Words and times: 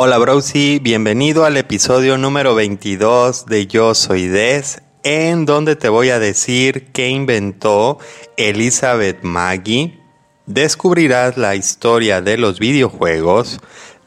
Hola 0.00 0.18
Browsy, 0.18 0.78
bienvenido 0.78 1.44
al 1.44 1.56
episodio 1.56 2.18
número 2.18 2.54
22 2.54 3.46
de 3.46 3.66
Yo 3.66 3.96
Soy 3.96 4.28
Des, 4.28 4.80
en 5.02 5.44
donde 5.44 5.74
te 5.74 5.88
voy 5.88 6.10
a 6.10 6.20
decir 6.20 6.92
qué 6.92 7.08
inventó 7.08 7.98
Elizabeth 8.36 9.24
Maggie, 9.24 9.98
descubrirás 10.46 11.36
la 11.36 11.56
historia 11.56 12.20
de 12.20 12.38
los 12.38 12.60
videojuegos, 12.60 13.58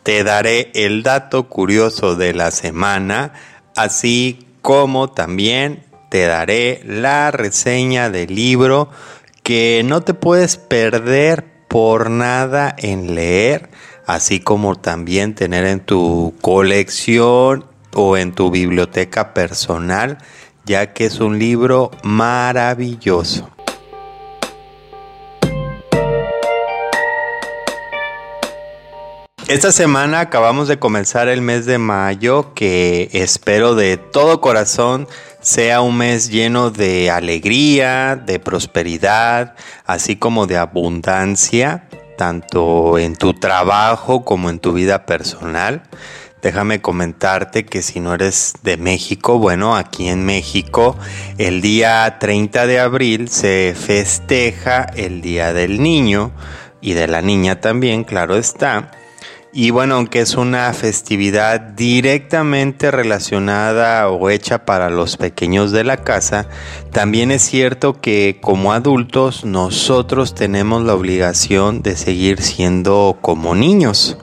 te 0.03 0.23
daré 0.23 0.71
el 0.75 1.03
dato 1.03 1.49
curioso 1.49 2.15
de 2.15 2.35
la 2.35 2.51
semana, 2.51 3.33
así 3.75 4.47
como 4.61 5.11
también 5.11 5.83
te 6.09 6.25
daré 6.25 6.83
la 6.85 7.31
reseña 7.31 8.09
del 8.09 8.33
libro 8.33 8.89
que 9.43 9.81
no 9.83 9.99
te 9.99 10.13
puedes 10.13 10.55
perder 10.55 11.51
por 11.67 12.09
nada 12.09 12.73
en 12.77 13.13
leer 13.13 13.69
así 14.11 14.41
como 14.41 14.75
también 14.75 15.35
tener 15.35 15.65
en 15.65 15.79
tu 15.79 16.33
colección 16.41 17.63
o 17.93 18.17
en 18.17 18.33
tu 18.33 18.51
biblioteca 18.51 19.33
personal, 19.33 20.17
ya 20.65 20.91
que 20.91 21.05
es 21.05 21.21
un 21.21 21.39
libro 21.39 21.91
maravilloso. 22.03 23.49
Esta 29.47 29.71
semana 29.71 30.19
acabamos 30.19 30.67
de 30.67 30.77
comenzar 30.77 31.29
el 31.29 31.41
mes 31.41 31.65
de 31.65 31.77
mayo 31.77 32.53
que 32.53 33.09
espero 33.13 33.75
de 33.75 33.95
todo 33.95 34.41
corazón 34.41 35.07
sea 35.39 35.79
un 35.79 35.97
mes 35.97 36.29
lleno 36.29 36.69
de 36.69 37.09
alegría, 37.09 38.17
de 38.17 38.39
prosperidad, 38.39 39.55
así 39.85 40.17
como 40.17 40.47
de 40.47 40.57
abundancia 40.57 41.87
tanto 42.21 42.99
en 42.99 43.15
tu 43.15 43.33
trabajo 43.33 44.23
como 44.23 44.51
en 44.51 44.59
tu 44.59 44.73
vida 44.73 45.07
personal. 45.07 45.81
Déjame 46.43 46.79
comentarte 46.79 47.65
que 47.65 47.81
si 47.81 47.99
no 47.99 48.13
eres 48.13 48.53
de 48.61 48.77
México, 48.77 49.39
bueno, 49.39 49.75
aquí 49.75 50.07
en 50.07 50.23
México 50.23 50.95
el 51.39 51.61
día 51.61 52.17
30 52.19 52.67
de 52.67 52.79
abril 52.79 53.27
se 53.27 53.73
festeja 53.75 54.83
el 54.95 55.23
Día 55.23 55.51
del 55.51 55.81
Niño 55.81 56.31
y 56.79 56.93
de 56.93 57.07
la 57.07 57.23
Niña 57.23 57.59
también, 57.59 58.03
claro 58.03 58.37
está. 58.37 58.91
Y 59.53 59.71
bueno, 59.71 59.95
aunque 59.95 60.21
es 60.21 60.35
una 60.35 60.71
festividad 60.71 61.59
directamente 61.59 62.89
relacionada 62.89 64.07
o 64.07 64.29
hecha 64.29 64.63
para 64.63 64.89
los 64.89 65.17
pequeños 65.17 65.73
de 65.73 65.83
la 65.83 65.97
casa, 65.97 66.47
también 66.91 67.31
es 67.31 67.41
cierto 67.41 67.99
que 67.99 68.39
como 68.41 68.71
adultos 68.71 69.43
nosotros 69.43 70.35
tenemos 70.35 70.83
la 70.83 70.95
obligación 70.95 71.81
de 71.81 71.97
seguir 71.97 72.41
siendo 72.41 73.17
como 73.19 73.53
niños. 73.53 74.17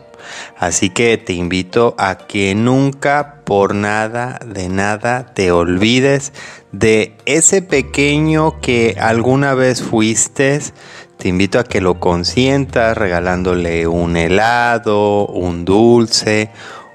Así 0.57 0.89
que 0.89 1.19
te 1.19 1.35
invito 1.35 1.95
a 1.99 2.17
que 2.17 2.55
nunca 2.55 3.43
por 3.45 3.75
nada 3.75 4.39
de 4.47 4.69
nada 4.69 5.35
te 5.35 5.53
olvides 5.53 6.33
de 6.73 7.17
ese 7.27 7.63
pequeño 7.63 8.61
que 8.61 8.97
alguna 8.99 9.55
vez 9.55 9.83
fuiste, 9.83 10.61
te 11.19 11.29
invito 11.29 11.59
a 11.59 11.65
que 11.65 11.81
lo 11.81 11.99
consientas 11.99 12.97
regalándole 12.97 13.89
un 13.89 14.17
helado, 14.17 15.27
un 15.27 15.65
dulce 15.65 16.51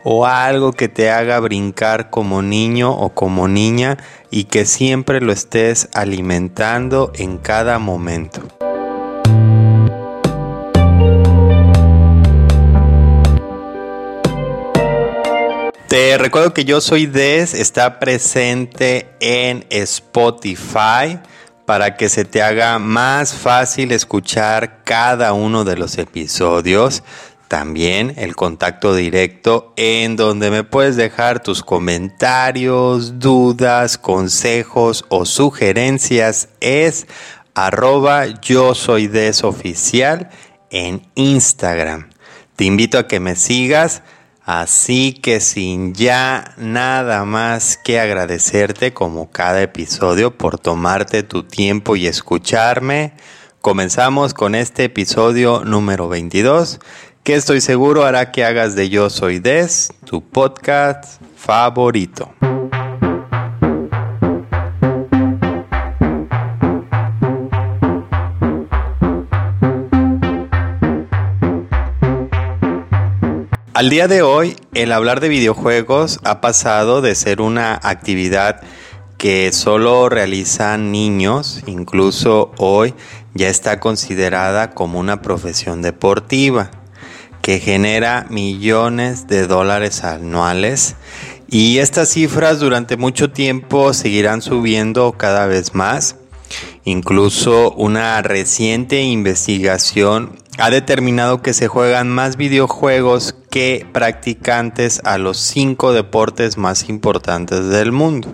o 0.05 0.25
algo 0.25 0.71
que 0.71 0.87
te 0.87 1.11
haga 1.11 1.41
brincar 1.41 2.09
como 2.09 2.41
niño 2.41 2.91
o 2.91 3.09
como 3.13 3.49
niña 3.49 3.97
y 4.31 4.45
que 4.45 4.65
siempre 4.65 5.19
lo 5.19 5.33
estés 5.33 5.89
alimentando 5.93 7.11
en 7.15 7.37
cada 7.37 7.79
momento. 7.79 8.41
Te 15.89 16.17
recuerdo 16.17 16.53
que 16.53 16.63
yo 16.63 16.79
soy 16.79 17.07
Des, 17.07 17.53
está 17.53 17.99
presente 17.99 19.09
en 19.19 19.65
Spotify 19.69 21.19
para 21.65 21.95
que 21.95 22.09
se 22.09 22.25
te 22.25 22.41
haga 22.41 22.79
más 22.79 23.33
fácil 23.33 23.91
escuchar 23.91 24.83
cada 24.83 25.33
uno 25.33 25.63
de 25.63 25.77
los 25.77 25.97
episodios. 25.97 27.03
También 27.47 28.13
el 28.17 28.35
contacto 28.35 28.95
directo 28.95 29.73
en 29.75 30.15
donde 30.15 30.49
me 30.49 30.63
puedes 30.63 30.95
dejar 30.95 31.43
tus 31.43 31.61
comentarios, 31.61 33.19
dudas, 33.19 33.97
consejos 33.97 35.05
o 35.09 35.25
sugerencias 35.25 36.49
es 36.61 37.05
arroba 37.53 38.25
yo 38.41 38.73
soy 38.73 39.07
desoficial 39.07 40.29
en 40.71 41.07
Instagram. 41.15 42.09
Te 42.55 42.65
invito 42.65 42.97
a 42.97 43.07
que 43.07 43.19
me 43.19 43.35
sigas 43.35 44.01
Así 44.45 45.13
que 45.13 45.39
sin 45.39 45.93
ya 45.93 46.53
nada 46.57 47.23
más 47.23 47.77
que 47.77 47.99
agradecerte 47.99 48.93
como 48.93 49.31
cada 49.31 49.61
episodio 49.61 50.37
por 50.37 50.59
tomarte 50.59 51.23
tu 51.23 51.43
tiempo 51.43 51.95
y 51.95 52.07
escucharme, 52.07 53.13
comenzamos 53.61 54.33
con 54.33 54.53
este 54.55 54.83
episodio 54.85 55.63
número 55.63 56.09
22 56.09 56.81
que 57.23 57.35
estoy 57.35 57.61
seguro 57.61 58.03
hará 58.03 58.31
que 58.31 58.43
hagas 58.43 58.75
de 58.75 58.89
Yo 58.89 59.09
Soy 59.09 59.39
Des 59.39 59.93
tu 60.05 60.21
podcast 60.21 61.21
favorito. 61.37 62.33
Al 73.75 73.89
día 73.89 74.07
de 74.07 74.21
hoy, 74.21 74.55
el 74.75 74.91
hablar 74.91 75.19
de 75.19 75.29
videojuegos 75.29 76.19
ha 76.23 76.41
pasado 76.41 77.01
de 77.01 77.15
ser 77.15 77.41
una 77.41 77.73
actividad 77.81 78.61
que 79.17 79.51
solo 79.51 80.09
realizan 80.09 80.91
niños, 80.91 81.63
incluso 81.65 82.51
hoy 82.59 82.93
ya 83.33 83.49
está 83.49 83.79
considerada 83.79 84.69
como 84.75 84.99
una 84.99 85.23
profesión 85.23 85.81
deportiva 85.81 86.69
que 87.41 87.59
genera 87.59 88.27
millones 88.29 89.25
de 89.25 89.47
dólares 89.47 90.03
anuales 90.03 90.95
y 91.49 91.79
estas 91.79 92.09
cifras 92.09 92.59
durante 92.59 92.95
mucho 92.95 93.31
tiempo 93.31 93.91
seguirán 93.95 94.43
subiendo 94.43 95.13
cada 95.13 95.47
vez 95.47 95.73
más. 95.73 96.17
Incluso 96.83 97.71
una 97.71 98.21
reciente 98.21 99.01
investigación 99.01 100.37
ha 100.59 100.69
determinado 100.69 101.41
que 101.41 101.53
se 101.53 101.67
juegan 101.67 102.09
más 102.09 102.37
videojuegos 102.37 103.35
que 103.53 103.85
practicantes 103.91 104.99
a 105.03 105.19
los 105.19 105.37
cinco 105.37 105.93
deportes 105.93 106.57
más 106.57 106.89
importantes 106.89 107.69
del 107.69 107.91
mundo. 107.91 108.33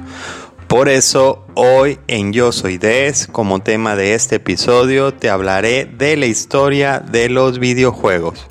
Por 0.70 0.88
eso 0.88 1.46
hoy 1.56 2.00
en 2.08 2.32
Yo 2.32 2.54
Soy 2.54 2.78
Des, 2.78 3.28
como 3.28 3.60
tema 3.60 3.98
de 3.98 4.14
este 4.14 4.38
episodio, 4.38 5.14
te 5.14 5.30
hablaré 5.30 5.84
de 5.84 6.16
la 6.16 6.26
historia 6.26 7.00
de 7.00 7.28
los 7.28 7.60
videojuegos. 7.60 8.46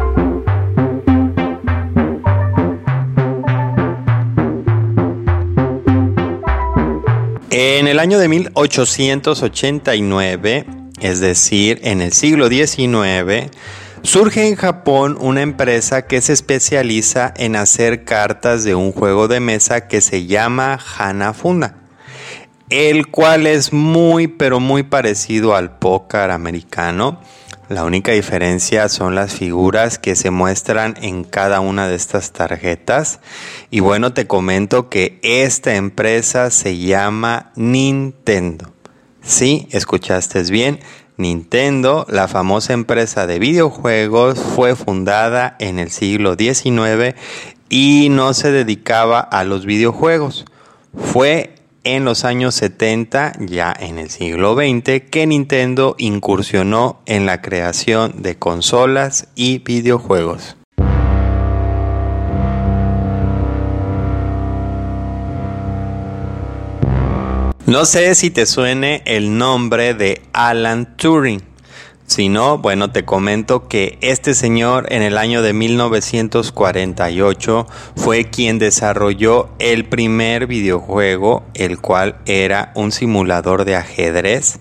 En 7.48 7.88
el 7.88 7.98
año 7.98 8.18
de 8.18 8.28
1889, 8.28 10.66
es 11.00 11.20
decir, 11.20 11.80
en 11.82 12.02
el 12.02 12.12
siglo 12.12 12.48
XIX, 12.48 13.50
surge 14.02 14.48
en 14.48 14.56
Japón 14.56 15.16
una 15.20 15.42
empresa 15.42 16.06
que 16.06 16.20
se 16.20 16.32
especializa 16.32 17.32
en 17.36 17.56
hacer 17.56 18.04
cartas 18.04 18.64
de 18.64 18.74
un 18.74 18.92
juego 18.92 19.28
de 19.28 19.40
mesa 19.40 19.88
que 19.88 20.00
se 20.00 20.26
llama 20.26 20.78
Hanafuna, 20.98 21.76
el 22.70 23.08
cual 23.08 23.46
es 23.46 23.72
muy 23.72 24.28
pero 24.28 24.60
muy 24.60 24.82
parecido 24.82 25.54
al 25.54 25.78
póker 25.78 26.30
americano. 26.30 27.20
La 27.68 27.84
única 27.84 28.12
diferencia 28.12 28.88
son 28.88 29.14
las 29.14 29.34
figuras 29.34 29.98
que 29.98 30.16
se 30.16 30.30
muestran 30.30 30.96
en 31.02 31.22
cada 31.22 31.60
una 31.60 31.86
de 31.86 31.96
estas 31.96 32.32
tarjetas. 32.32 33.20
Y 33.70 33.80
bueno, 33.80 34.14
te 34.14 34.26
comento 34.26 34.88
que 34.88 35.18
esta 35.22 35.74
empresa 35.74 36.50
se 36.50 36.78
llama 36.78 37.52
Nintendo. 37.56 38.72
Sí, 39.20 39.68
escuchaste 39.70 40.42
bien. 40.44 40.80
Nintendo, 41.18 42.06
la 42.08 42.28
famosa 42.28 42.72
empresa 42.72 43.26
de 43.26 43.40
videojuegos, 43.40 44.38
fue 44.38 44.76
fundada 44.76 45.56
en 45.58 45.80
el 45.80 45.90
siglo 45.90 46.36
XIX 46.36 47.16
y 47.68 48.06
no 48.08 48.32
se 48.34 48.52
dedicaba 48.52 49.18
a 49.18 49.42
los 49.42 49.66
videojuegos. 49.66 50.44
Fue 50.96 51.56
en 51.82 52.04
los 52.04 52.24
años 52.24 52.54
70, 52.54 53.32
ya 53.40 53.74
en 53.78 53.98
el 53.98 54.10
siglo 54.10 54.54
XX, 54.54 55.02
que 55.10 55.26
Nintendo 55.26 55.96
incursionó 55.98 57.00
en 57.04 57.26
la 57.26 57.42
creación 57.42 58.22
de 58.22 58.36
consolas 58.36 59.26
y 59.34 59.58
videojuegos. 59.58 60.56
No 67.68 67.84
sé 67.84 68.14
si 68.14 68.30
te 68.30 68.46
suene 68.46 69.02
el 69.04 69.36
nombre 69.36 69.92
de 69.92 70.22
Alan 70.32 70.96
Turing. 70.96 71.42
Si 72.06 72.30
no, 72.30 72.56
bueno, 72.56 72.90
te 72.92 73.04
comento 73.04 73.68
que 73.68 73.98
este 74.00 74.32
señor 74.32 74.90
en 74.90 75.02
el 75.02 75.18
año 75.18 75.42
de 75.42 75.52
1948 75.52 77.66
fue 77.94 78.30
quien 78.30 78.58
desarrolló 78.58 79.50
el 79.58 79.84
primer 79.84 80.46
videojuego, 80.46 81.44
el 81.52 81.78
cual 81.78 82.16
era 82.24 82.72
un 82.74 82.90
simulador 82.90 83.66
de 83.66 83.76
ajedrez, 83.76 84.60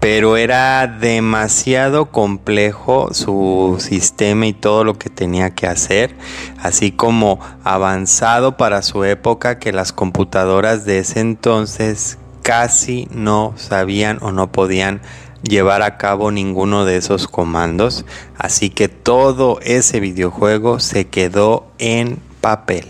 pero 0.00 0.38
era 0.38 0.86
demasiado 0.86 2.10
complejo 2.10 3.12
su 3.12 3.76
sistema 3.80 4.46
y 4.46 4.54
todo 4.54 4.82
lo 4.82 4.94
que 4.94 5.10
tenía 5.10 5.50
que 5.50 5.66
hacer, 5.66 6.16
así 6.62 6.90
como 6.90 7.38
avanzado 7.64 8.56
para 8.56 8.80
su 8.80 9.04
época 9.04 9.58
que 9.58 9.72
las 9.72 9.92
computadoras 9.92 10.86
de 10.86 11.00
ese 11.00 11.20
entonces 11.20 12.16
casi 12.46 13.08
no 13.10 13.52
sabían 13.56 14.18
o 14.22 14.30
no 14.30 14.52
podían 14.52 15.00
llevar 15.42 15.82
a 15.82 15.98
cabo 15.98 16.30
ninguno 16.30 16.84
de 16.84 16.96
esos 16.96 17.26
comandos, 17.26 18.04
así 18.38 18.70
que 18.70 18.86
todo 18.86 19.58
ese 19.62 19.98
videojuego 19.98 20.78
se 20.78 21.08
quedó 21.08 21.66
en 21.78 22.20
papel. 22.40 22.86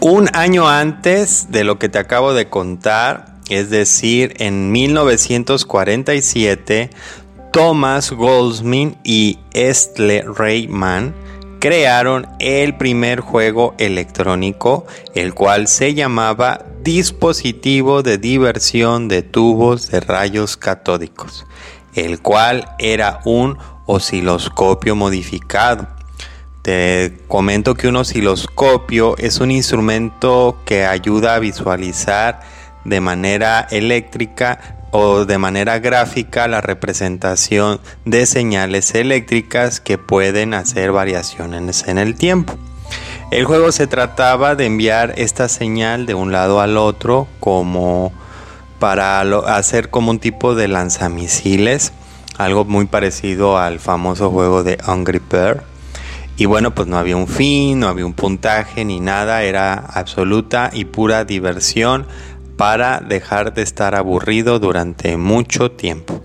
Un 0.00 0.30
año 0.32 0.66
antes 0.66 1.48
de 1.50 1.64
lo 1.64 1.78
que 1.78 1.90
te 1.90 1.98
acabo 1.98 2.32
de 2.32 2.48
contar, 2.48 3.34
es 3.50 3.68
decir, 3.68 4.32
en 4.38 4.72
1947, 4.72 6.88
Thomas 7.52 8.12
Goldsmith 8.12 8.96
y 9.04 9.38
Estle 9.52 10.22
Rayman 10.22 11.12
crearon 11.60 12.26
el 12.38 12.74
primer 12.76 13.20
juego 13.20 13.74
electrónico, 13.78 14.86
el 15.14 15.34
cual 15.34 15.68
se 15.68 15.94
llamaba 15.94 16.64
dispositivo 16.82 18.02
de 18.02 18.16
diversión 18.16 19.08
de 19.08 19.22
tubos 19.22 19.90
de 19.90 20.00
rayos 20.00 20.56
catódicos, 20.56 21.46
el 21.94 22.20
cual 22.20 22.64
era 22.78 23.20
un 23.26 23.58
osciloscopio 23.86 24.96
modificado. 24.96 25.86
Te 26.62 27.18
comento 27.28 27.74
que 27.74 27.88
un 27.88 27.96
osciloscopio 27.96 29.16
es 29.18 29.40
un 29.40 29.50
instrumento 29.50 30.58
que 30.64 30.86
ayuda 30.86 31.34
a 31.34 31.38
visualizar 31.38 32.40
de 32.84 33.00
manera 33.00 33.66
eléctrica 33.70 34.79
o 34.92 35.24
de 35.24 35.38
manera 35.38 35.78
gráfica 35.78 36.48
la 36.48 36.60
representación 36.60 37.80
de 38.04 38.26
señales 38.26 38.94
eléctricas 38.94 39.80
que 39.80 39.98
pueden 39.98 40.54
hacer 40.54 40.92
variaciones 40.92 41.86
en 41.86 41.98
el 41.98 42.14
tiempo. 42.16 42.56
El 43.30 43.44
juego 43.44 43.70
se 43.70 43.86
trataba 43.86 44.56
de 44.56 44.66
enviar 44.66 45.14
esta 45.16 45.48
señal 45.48 46.06
de 46.06 46.14
un 46.14 46.32
lado 46.32 46.60
al 46.60 46.76
otro 46.76 47.28
como 47.38 48.12
para 48.80 49.20
hacer 49.20 49.90
como 49.90 50.10
un 50.10 50.18
tipo 50.18 50.56
de 50.56 50.66
lanzamisiles, 50.66 51.92
algo 52.38 52.64
muy 52.64 52.86
parecido 52.86 53.58
al 53.58 53.78
famoso 53.78 54.30
juego 54.30 54.64
de 54.64 54.78
Angry 54.84 55.20
Bird. 55.30 55.62
Y 56.36 56.46
bueno, 56.46 56.74
pues 56.74 56.88
no 56.88 56.96
había 56.96 57.16
un 57.16 57.28
fin, 57.28 57.80
no 57.80 57.88
había 57.88 58.06
un 58.06 58.14
puntaje 58.14 58.84
ni 58.84 58.98
nada, 58.98 59.42
era 59.42 59.74
absoluta 59.74 60.70
y 60.72 60.86
pura 60.86 61.24
diversión 61.24 62.06
para 62.60 63.00
dejar 63.00 63.54
de 63.54 63.62
estar 63.62 63.94
aburrido 63.94 64.58
durante 64.58 65.16
mucho 65.16 65.70
tiempo. 65.70 66.22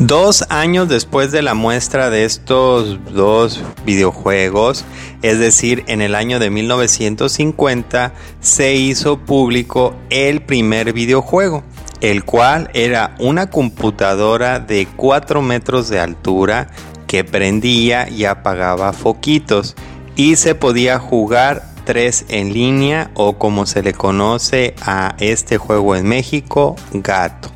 Dos 0.00 0.44
años 0.48 0.88
después 0.88 1.30
de 1.30 1.42
la 1.42 1.54
muestra 1.54 2.10
de 2.10 2.24
estos 2.24 2.98
dos 3.14 3.62
videojuegos, 3.86 4.84
es 5.22 5.38
decir, 5.38 5.84
en 5.86 6.02
el 6.02 6.16
año 6.16 6.40
de 6.40 6.50
1950, 6.50 8.14
se 8.40 8.74
hizo 8.74 9.16
público 9.18 9.94
el 10.10 10.42
primer 10.42 10.92
videojuego, 10.92 11.62
el 12.00 12.24
cual 12.24 12.68
era 12.74 13.14
una 13.20 13.48
computadora 13.48 14.58
de 14.58 14.88
4 14.96 15.40
metros 15.40 15.88
de 15.88 16.00
altura 16.00 16.68
que 17.06 17.24
prendía 17.24 18.08
y 18.08 18.24
apagaba 18.24 18.92
foquitos 18.92 19.74
y 20.16 20.36
se 20.36 20.54
podía 20.54 20.98
jugar 20.98 21.62
tres 21.84 22.24
en 22.28 22.52
línea 22.52 23.10
o 23.14 23.38
como 23.38 23.66
se 23.66 23.82
le 23.82 23.92
conoce 23.92 24.74
a 24.82 25.16
este 25.18 25.58
juego 25.58 25.96
en 25.96 26.06
México, 26.06 26.76
gato. 26.92 27.50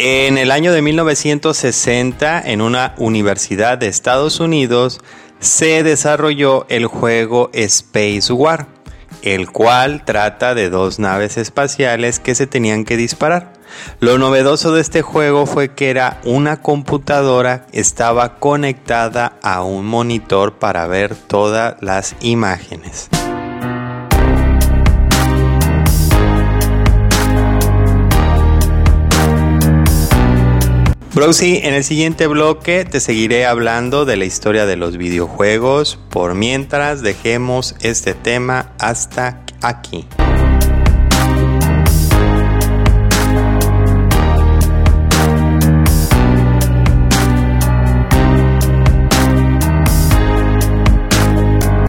En 0.00 0.38
el 0.38 0.52
año 0.52 0.72
de 0.72 0.80
1960, 0.80 2.40
en 2.40 2.60
una 2.60 2.94
universidad 2.98 3.78
de 3.78 3.88
Estados 3.88 4.38
Unidos, 4.38 5.00
se 5.40 5.82
desarrolló 5.82 6.66
el 6.68 6.86
juego 6.86 7.50
Space 7.52 8.32
War 8.32 8.77
el 9.22 9.50
cual 9.50 10.04
trata 10.04 10.54
de 10.54 10.70
dos 10.70 10.98
naves 10.98 11.36
espaciales 11.36 12.20
que 12.20 12.34
se 12.34 12.46
tenían 12.46 12.84
que 12.84 12.96
disparar. 12.96 13.52
Lo 14.00 14.18
novedoso 14.18 14.72
de 14.72 14.80
este 14.80 15.02
juego 15.02 15.46
fue 15.46 15.74
que 15.74 15.90
era 15.90 16.20
una 16.24 16.62
computadora, 16.62 17.66
estaba 17.72 18.38
conectada 18.38 19.34
a 19.42 19.62
un 19.62 19.86
monitor 19.86 20.54
para 20.54 20.86
ver 20.86 21.14
todas 21.14 21.76
las 21.80 22.16
imágenes. 22.20 23.08
Browsy, 31.14 31.60
en 31.64 31.74
el 31.74 31.84
siguiente 31.84 32.26
bloque 32.26 32.84
te 32.84 33.00
seguiré 33.00 33.46
hablando 33.46 34.04
de 34.04 34.16
la 34.16 34.26
historia 34.26 34.66
de 34.66 34.76
los 34.76 34.98
videojuegos. 34.98 35.98
Por 36.10 36.34
mientras, 36.34 37.00
dejemos 37.02 37.74
este 37.80 38.12
tema 38.14 38.72
hasta 38.78 39.42
aquí. 39.62 40.06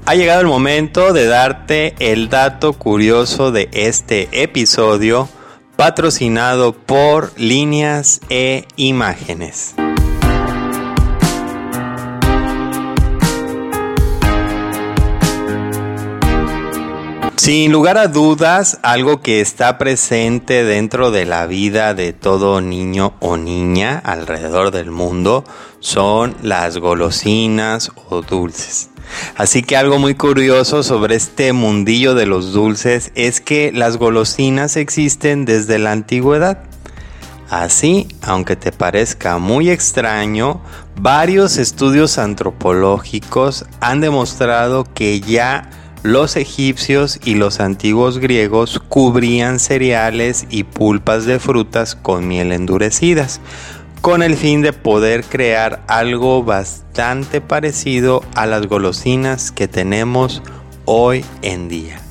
Ha 0.06 0.16
llegado 0.16 0.42
el 0.42 0.48
momento 0.48 1.13
de 1.13 1.27
darte 1.27 1.94
el 2.00 2.30
dato 2.30 2.74
curioso 2.74 3.51
de 3.51 3.69
este 3.74 4.27
episodio 4.31 5.30
patrocinado 5.79 6.73
por 6.73 7.31
líneas 7.39 8.19
e 8.29 8.65
imágenes. 8.75 9.75
Sin 17.37 17.71
lugar 17.71 17.97
a 17.97 18.09
dudas, 18.09 18.77
algo 18.83 19.21
que 19.21 19.39
está 19.39 19.77
presente 19.77 20.65
dentro 20.65 21.11
de 21.11 21.23
la 21.23 21.45
vida 21.45 21.94
de 21.94 22.11
todo 22.11 22.59
niño 22.59 23.13
o 23.21 23.37
niña 23.37 24.01
alrededor 24.04 24.71
del 24.71 24.92
mundo 24.92 25.45
son 25.80 26.35
las 26.42 26.77
golosinas 26.77 27.89
o 28.09 28.21
dulces. 28.21 28.89
Así 29.35 29.63
que 29.63 29.78
algo 29.78 29.99
muy 29.99 30.16
curioso 30.16 30.83
sobre 30.83 31.16
este 31.16 31.54
mundillo 31.54 32.16
de 32.16 32.25
los 32.25 32.54
dulces 32.54 33.11
es 33.16 33.42
que 33.42 33.71
las 33.71 33.97
golosinas 33.97 34.75
existen 34.75 35.45
desde 35.45 35.80
la 35.80 35.92
antigüedad. 35.92 36.63
Así, 37.49 38.07
aunque 38.21 38.56
te 38.56 38.71
parezca 38.71 39.39
muy 39.39 39.71
extraño, 39.71 40.61
varios 40.95 41.57
estudios 41.57 42.19
antropológicos 42.19 43.66
han 43.80 44.01
demostrado 44.01 44.83
que 44.94 45.19
ya 45.19 45.69
los 46.04 46.37
egipcios 46.37 47.19
y 47.25 47.35
los 47.35 47.59
antiguos 47.59 48.19
griegos 48.19 48.80
cubrían 48.87 49.59
cereales 49.59 50.45
y 50.49 50.63
pulpas 50.63 51.25
de 51.25 51.39
frutas 51.39 51.95
con 51.95 52.28
miel 52.28 52.51
endurecidas, 52.51 53.42
con 54.01 54.23
el 54.23 54.35
fin 54.35 54.61
de 54.61 54.73
poder 54.73 55.23
crear 55.23 55.83
algo 55.87 56.44
bastante 56.44 57.41
parecido 57.41 58.23
a 58.33 58.45
las 58.45 58.68
golosinas 58.68 59.51
que 59.51 59.68
tenemos 59.68 60.41
hoy 60.85 61.25
en 61.41 61.68
día. 61.68 62.01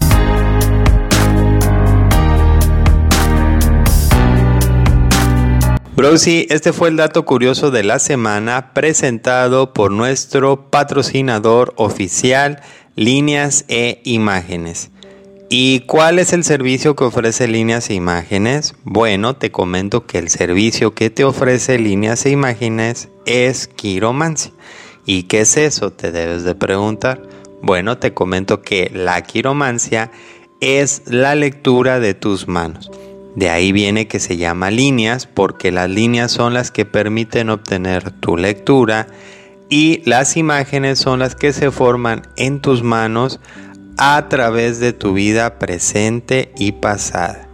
Browsy, 5.97 6.47
este 6.49 6.73
fue 6.73 6.91
el 6.91 6.97
dato 6.97 7.25
curioso 7.25 7.73
de 7.73 7.83
la 7.83 7.99
semana 7.99 8.73
presentado 8.73 9.73
por 9.73 9.91
nuestro 9.91 10.71
patrocinador 10.71 11.75
oficial 11.77 12.61
Líneas 12.95 13.65
e 13.67 14.01
Imágenes. 14.05 14.93
¿Y 15.51 15.81
cuál 15.81 16.19
es 16.19 16.35
el 16.35 16.45
servicio 16.45 16.95
que 16.95 17.05
ofrece 17.05 17.49
líneas 17.49 17.89
e 17.89 17.95
imágenes? 17.95 18.75
Bueno, 18.85 19.37
te 19.37 19.51
comento 19.51 20.05
que 20.05 20.19
el 20.19 20.29
servicio 20.29 20.95
que 20.95 21.09
te 21.09 21.25
ofrece 21.25 21.79
líneas 21.79 22.27
e 22.27 22.31
imágenes 22.31 23.09
es 23.25 23.67
quiromancia. 23.67 24.53
¿Y 25.07 25.23
qué 25.23 25.41
es 25.41 25.57
eso? 25.57 25.91
Te 25.91 26.13
debes 26.13 26.45
de 26.45 26.55
preguntar. 26.55 27.23
Bueno, 27.63 27.97
te 27.97 28.13
comento 28.13 28.61
que 28.61 28.91
la 28.93 29.23
quiromancia 29.23 30.11
es 30.61 31.03
la 31.07 31.35
lectura 31.35 31.99
de 31.99 32.13
tus 32.13 32.47
manos. 32.47 32.91
De 33.35 33.49
ahí 33.49 33.73
viene 33.73 34.07
que 34.07 34.21
se 34.21 34.37
llama 34.37 34.71
líneas 34.71 35.27
porque 35.27 35.73
las 35.73 35.89
líneas 35.89 36.31
son 36.31 36.53
las 36.53 36.71
que 36.71 36.85
permiten 36.85 37.49
obtener 37.49 38.11
tu 38.11 38.37
lectura 38.37 39.07
y 39.71 40.03
las 40.05 40.37
imágenes 40.37 40.99
son 40.99 41.21
las 41.21 41.35
que 41.35 41.55
se 41.55 41.71
forman 41.71 42.23
en 42.37 42.61
tus 42.61 42.83
manos 42.83 43.41
a 43.99 44.29
través 44.29 44.79
de 44.79 44.93
tu 44.93 45.13
vida 45.13 45.59
presente 45.59 46.53
y 46.57 46.73
pasada. 46.73 47.49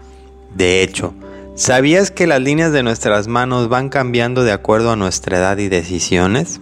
De 0.54 0.82
hecho, 0.82 1.14
¿sabías 1.56 2.10
que 2.10 2.26
las 2.26 2.40
líneas 2.40 2.70
de 2.72 2.82
nuestras 2.82 3.26
manos 3.26 3.68
van 3.70 3.88
cambiando 3.88 4.44
de 4.44 4.52
acuerdo 4.52 4.92
a 4.92 4.96
nuestra 4.96 5.38
edad 5.38 5.56
y 5.56 5.68
decisiones? 5.68 6.60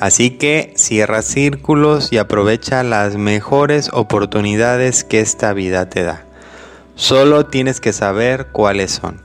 Así 0.00 0.30
que 0.30 0.72
cierra 0.76 1.22
círculos 1.22 2.10
y 2.10 2.18
aprovecha 2.18 2.82
las 2.82 3.16
mejores 3.16 3.90
oportunidades 3.92 5.04
que 5.04 5.20
esta 5.20 5.52
vida 5.52 5.88
te 5.88 6.02
da. 6.02 6.24
Solo 6.96 7.46
tienes 7.46 7.80
que 7.80 7.92
saber 7.92 8.48
cuáles 8.48 8.92
son. 8.92 9.22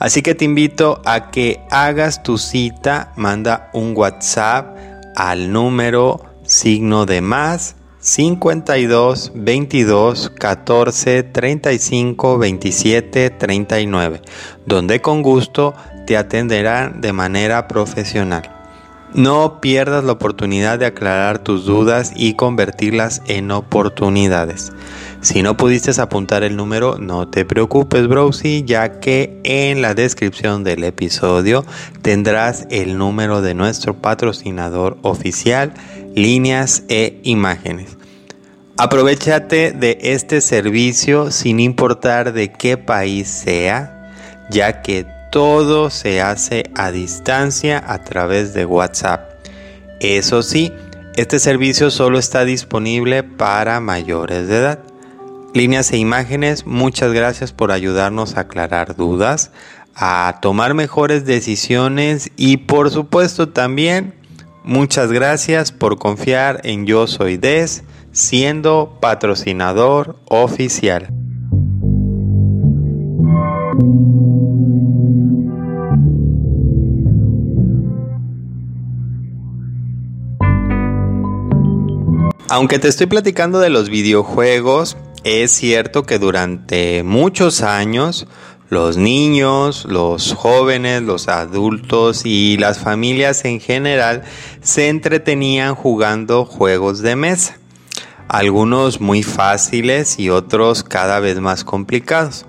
Así 0.00 0.20
que 0.20 0.34
te 0.34 0.44
invito 0.44 1.00
a 1.04 1.30
que 1.30 1.60
hagas 1.70 2.22
tu 2.22 2.38
cita, 2.38 3.12
manda 3.16 3.70
un 3.72 3.96
WhatsApp 3.96 4.76
al 5.16 5.52
número 5.52 6.24
signo 6.44 7.06
de 7.06 7.20
más 7.20 7.76
52 8.08 9.32
22 9.34 10.30
14 10.30 11.22
35 11.24 12.38
27 12.38 13.28
39, 13.28 14.22
donde 14.64 15.02
con 15.02 15.20
gusto 15.20 15.74
te 16.06 16.16
atenderán 16.16 17.02
de 17.02 17.12
manera 17.12 17.68
profesional. 17.68 18.50
No 19.12 19.60
pierdas 19.60 20.04
la 20.04 20.12
oportunidad 20.12 20.78
de 20.78 20.86
aclarar 20.86 21.38
tus 21.40 21.66
dudas 21.66 22.12
y 22.16 22.32
convertirlas 22.32 23.20
en 23.26 23.50
oportunidades. 23.50 24.72
Si 25.20 25.42
no 25.42 25.58
pudiste 25.58 25.90
apuntar 26.00 26.44
el 26.44 26.56
número, 26.56 26.96
no 26.96 27.28
te 27.28 27.44
preocupes, 27.44 28.08
Browsy, 28.08 28.64
ya 28.64 29.00
que 29.00 29.38
en 29.44 29.82
la 29.82 29.92
descripción 29.92 30.64
del 30.64 30.82
episodio 30.84 31.66
tendrás 32.00 32.66
el 32.70 32.96
número 32.96 33.42
de 33.42 33.52
nuestro 33.52 33.92
patrocinador 33.92 34.96
oficial, 35.02 35.74
líneas 36.14 36.84
e 36.88 37.20
imágenes. 37.22 37.97
Aprovechate 38.80 39.72
de 39.72 39.98
este 40.02 40.40
servicio 40.40 41.32
sin 41.32 41.58
importar 41.58 42.32
de 42.32 42.52
qué 42.52 42.76
país 42.76 43.26
sea, 43.26 44.08
ya 44.50 44.82
que 44.82 45.04
todo 45.32 45.90
se 45.90 46.22
hace 46.22 46.70
a 46.76 46.92
distancia 46.92 47.82
a 47.84 48.04
través 48.04 48.54
de 48.54 48.66
WhatsApp. 48.66 49.32
Eso 49.98 50.44
sí, 50.44 50.72
este 51.16 51.40
servicio 51.40 51.90
solo 51.90 52.20
está 52.20 52.44
disponible 52.44 53.24
para 53.24 53.80
mayores 53.80 54.46
de 54.46 54.58
edad. 54.58 54.78
Líneas 55.54 55.90
e 55.90 55.96
imágenes, 55.96 56.64
muchas 56.64 57.12
gracias 57.12 57.50
por 57.50 57.72
ayudarnos 57.72 58.36
a 58.36 58.42
aclarar 58.42 58.94
dudas, 58.94 59.50
a 59.96 60.38
tomar 60.40 60.74
mejores 60.74 61.24
decisiones 61.24 62.30
y 62.36 62.58
por 62.58 62.92
supuesto 62.92 63.48
también 63.48 64.14
muchas 64.62 65.10
gracias 65.10 65.72
por 65.72 65.98
confiar 65.98 66.60
en 66.62 66.86
Yo 66.86 67.08
Soy 67.08 67.38
Des 67.38 67.82
siendo 68.18 68.98
patrocinador 69.00 70.16
oficial. 70.28 71.06
Aunque 82.48 82.80
te 82.80 82.88
estoy 82.88 83.06
platicando 83.06 83.60
de 83.60 83.70
los 83.70 83.88
videojuegos, 83.88 84.96
es 85.22 85.52
cierto 85.52 86.02
que 86.02 86.18
durante 86.18 87.04
muchos 87.04 87.62
años 87.62 88.26
los 88.68 88.96
niños, 88.96 89.84
los 89.84 90.34
jóvenes, 90.34 91.02
los 91.02 91.28
adultos 91.28 92.22
y 92.24 92.56
las 92.56 92.80
familias 92.80 93.44
en 93.44 93.60
general 93.60 94.24
se 94.60 94.88
entretenían 94.88 95.76
jugando 95.76 96.44
juegos 96.44 97.00
de 97.00 97.14
mesa, 97.14 97.58
algunos 98.28 99.00
muy 99.00 99.22
fáciles 99.22 100.18
y 100.18 100.30
otros 100.30 100.82
cada 100.82 101.20
vez 101.20 101.40
más 101.40 101.64
complicados. 101.64 102.46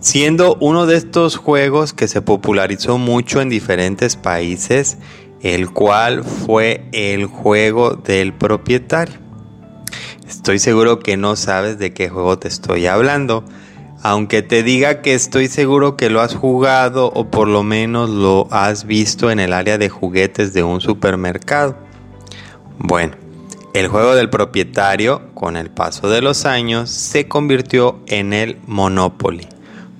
Siendo 0.00 0.56
uno 0.60 0.86
de 0.86 0.96
estos 0.96 1.36
juegos 1.36 1.92
que 1.92 2.08
se 2.08 2.22
popularizó 2.22 2.98
mucho 2.98 3.40
en 3.40 3.48
diferentes 3.48 4.16
países 4.16 4.98
el 5.42 5.70
cual 5.70 6.24
fue 6.24 6.88
el 6.92 7.26
juego 7.26 7.94
del 7.94 8.32
propietario. 8.32 9.18
Estoy 10.26 10.58
seguro 10.58 10.98
que 10.98 11.16
no 11.16 11.36
sabes 11.36 11.78
de 11.78 11.92
qué 11.92 12.08
juego 12.08 12.38
te 12.38 12.48
estoy 12.48 12.86
hablando, 12.86 13.44
aunque 14.02 14.42
te 14.42 14.62
diga 14.62 15.00
que 15.00 15.14
estoy 15.14 15.48
seguro 15.48 15.96
que 15.96 16.10
lo 16.10 16.20
has 16.20 16.34
jugado 16.34 17.10
o 17.14 17.30
por 17.30 17.48
lo 17.48 17.62
menos 17.62 18.10
lo 18.10 18.48
has 18.50 18.84
visto 18.84 19.30
en 19.30 19.40
el 19.40 19.52
área 19.52 19.78
de 19.78 19.88
juguetes 19.88 20.52
de 20.52 20.62
un 20.62 20.80
supermercado. 20.80 21.76
Bueno, 22.78 23.16
el 23.74 23.88
juego 23.88 24.14
del 24.14 24.30
propietario, 24.30 25.34
con 25.34 25.56
el 25.56 25.70
paso 25.70 26.08
de 26.08 26.22
los 26.22 26.46
años, 26.46 26.90
se 26.90 27.28
convirtió 27.28 28.00
en 28.06 28.32
el 28.32 28.58
Monopoly. 28.66 29.46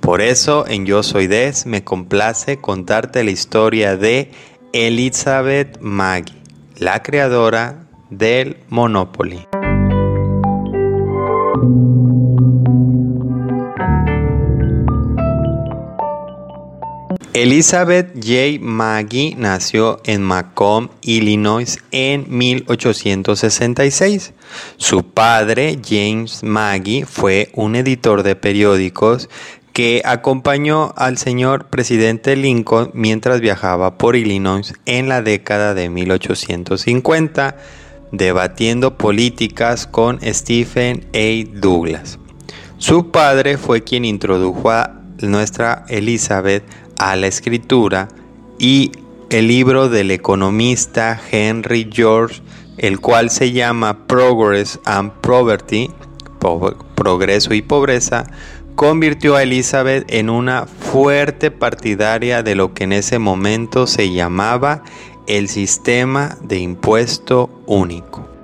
Por 0.01 0.21
eso 0.21 0.67
en 0.67 0.87
Yo 0.87 1.03
Soy 1.03 1.27
Des 1.27 1.67
me 1.67 1.85
complace 1.85 2.59
contarte 2.59 3.25
la 3.25 3.31
historia 3.31 3.97
de 3.97 4.31
Elizabeth 4.73 5.79
Maggie, 5.81 6.35
la 6.77 7.03
creadora 7.03 7.87
del 8.11 8.59
Monopoly. 8.69 9.47
Elizabeth 17.35 18.15
J. 18.15 18.59
Maggie 18.59 19.35
nació 19.37 20.01
en 20.05 20.23
Macomb, 20.23 20.89
Illinois 21.03 21.79
en 21.91 22.25
1866. 22.27 24.33
Su 24.79 25.03
padre, 25.03 25.79
James 25.87 26.43
Maggie, 26.43 27.05
fue 27.05 27.51
un 27.55 27.77
editor 27.77 28.23
de 28.23 28.35
periódicos 28.35 29.29
que 29.75 30.01
acompañó 30.05 30.95
al 30.97 31.19
señor 31.19 31.67
presidente 31.67 32.35
Lincoln 32.35 32.91
mientras 32.95 33.41
viajaba 33.41 33.99
por 33.99 34.17
Illinois 34.17 34.73
en 34.87 35.09
la 35.09 35.21
década 35.21 35.75
de 35.75 35.91
1850, 35.91 37.57
debatiendo 38.11 38.97
políticas 38.97 39.87
con 39.87 40.19
Stephen 40.23 41.07
A. 41.15 41.45
Douglas. 41.61 42.19
Su 42.79 43.11
padre 43.11 43.59
fue 43.59 43.85
quien 43.85 44.07
introdujo 44.07 44.71
a 44.71 44.95
nuestra 45.21 45.85
Elizabeth 45.89 46.65
a 46.99 47.17
la 47.17 47.27
escritura 47.27 48.09
y 48.59 48.93
el 49.31 49.49
libro 49.49 49.89
del 49.89 50.11
economista 50.11 51.21
Henry 51.31 51.89
George, 51.93 52.43
el 52.77 53.01
cual 53.01 53.31
se 53.31 53.53
llama 53.53 54.07
Progress 54.07 54.81
and 54.85 55.13
Poverty, 55.21 55.91
Progreso 56.95 57.55
y 57.55 57.63
Pobreza, 57.63 58.27
convirtió 58.75 59.37
a 59.37 59.43
Elizabeth 59.43 60.05
en 60.09 60.31
una 60.31 60.67
fuerte 60.67 61.51
partidaria 61.51 62.43
de 62.43 62.55
lo 62.55 62.75
que 62.75 62.85
en 62.85 62.93
ese 62.93 63.19
momento 63.19 63.87
se 63.87 64.13
llamaba 64.13 64.85
el 65.27 65.49
sistema 65.49 66.39
de 66.43 66.59
impuesto 66.59 67.51
único. 67.67 68.38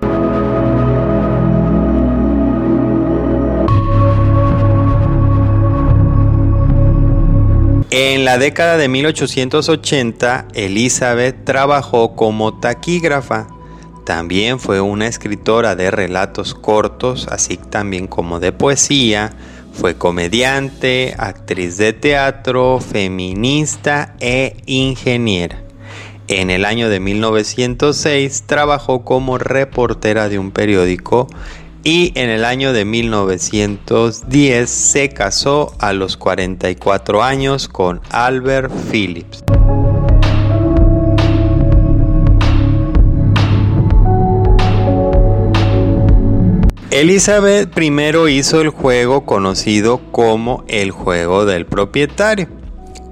En 7.96 8.24
la 8.24 8.38
década 8.38 8.76
de 8.76 8.88
1880, 8.88 10.48
Elizabeth 10.54 11.44
trabajó 11.44 12.16
como 12.16 12.58
taquígrafa. 12.58 13.46
También 14.04 14.58
fue 14.58 14.80
una 14.80 15.06
escritora 15.06 15.76
de 15.76 15.92
relatos 15.92 16.56
cortos, 16.56 17.28
así 17.30 17.56
también 17.56 18.08
como 18.08 18.40
de 18.40 18.50
poesía, 18.50 19.30
fue 19.72 19.96
comediante, 19.96 21.14
actriz 21.18 21.76
de 21.76 21.92
teatro, 21.92 22.80
feminista 22.80 24.16
e 24.18 24.56
ingeniera. 24.66 25.62
En 26.26 26.50
el 26.50 26.64
año 26.64 26.88
de 26.88 26.98
1906 26.98 28.42
trabajó 28.48 29.04
como 29.04 29.38
reportera 29.38 30.28
de 30.28 30.40
un 30.40 30.50
periódico 30.50 31.28
y 31.84 32.12
en 32.18 32.30
el 32.30 32.44
año 32.46 32.72
de 32.72 32.86
1910 32.86 34.70
se 34.70 35.10
casó 35.10 35.74
a 35.78 35.92
los 35.92 36.16
44 36.16 37.22
años 37.22 37.68
con 37.68 38.00
Albert 38.10 38.72
Phillips. 38.90 39.44
Elizabeth 46.90 47.68
primero 47.70 48.28
hizo 48.28 48.60
el 48.60 48.70
juego 48.70 49.26
conocido 49.26 50.00
como 50.10 50.64
el 50.68 50.90
juego 50.92 51.44
del 51.44 51.66
propietario, 51.66 52.48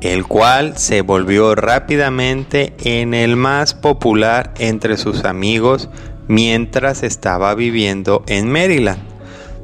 el 0.00 0.24
cual 0.24 0.78
se 0.78 1.02
volvió 1.02 1.54
rápidamente 1.56 2.74
en 2.84 3.12
el 3.12 3.36
más 3.36 3.74
popular 3.74 4.54
entre 4.58 4.96
sus 4.96 5.24
amigos 5.24 5.90
mientras 6.28 7.02
estaba 7.02 7.54
viviendo 7.54 8.22
en 8.26 8.50
Maryland, 8.50 9.02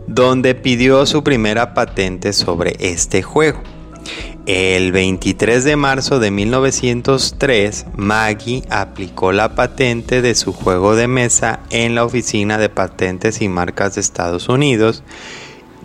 donde 0.07 0.55
pidió 0.55 1.05
su 1.07 1.23
primera 1.23 1.75
patente 1.75 2.33
sobre 2.33 2.77
este 2.81 3.23
juego. 3.23 3.61
El 4.47 4.93
23 4.93 5.63
de 5.63 5.77
marzo 5.77 6.21
de 6.21 6.31
1903, 6.31 7.85
Maggie 7.97 8.63
aplicó 8.71 9.33
la 9.33 9.55
patente 9.55 10.23
de 10.23 10.35
su 10.35 10.55
juego 10.55 10.97
de 10.97 11.07
mesa 11.07 11.61
en 11.69 11.95
la 11.95 12.05
Oficina 12.05 12.57
de 12.57 12.71
Patentes 12.71 13.43
y 13.43 13.49
Marcas 13.49 13.97
de 13.97 14.01
Estados 14.01 14.49
Unidos, 14.49 15.03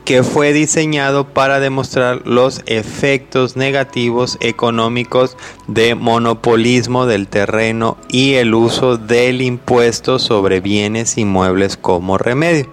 que 0.05 0.23
fue 0.23 0.53
diseñado 0.53 1.27
para 1.27 1.59
demostrar 1.59 2.21
los 2.25 2.61
efectos 2.65 3.55
negativos 3.55 4.37
económicos 4.41 5.37
de 5.67 5.95
monopolismo 5.95 7.05
del 7.05 7.27
terreno 7.27 7.97
y 8.09 8.33
el 8.33 8.53
uso 8.53 8.97
del 8.97 9.41
impuesto 9.41 10.19
sobre 10.19 10.59
bienes 10.59 11.17
y 11.17 11.25
muebles 11.25 11.77
como 11.77 12.17
remedio. 12.17 12.67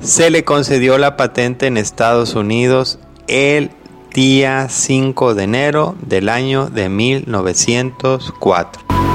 Se 0.00 0.30
le 0.30 0.44
concedió 0.44 0.98
la 0.98 1.16
patente 1.16 1.66
en 1.66 1.76
Estados 1.76 2.34
Unidos 2.34 2.98
el 3.28 3.70
día 4.14 4.68
5 4.68 5.34
de 5.34 5.44
enero 5.44 5.94
del 6.02 6.28
año 6.28 6.68
de 6.68 6.88
1904. 6.88 9.11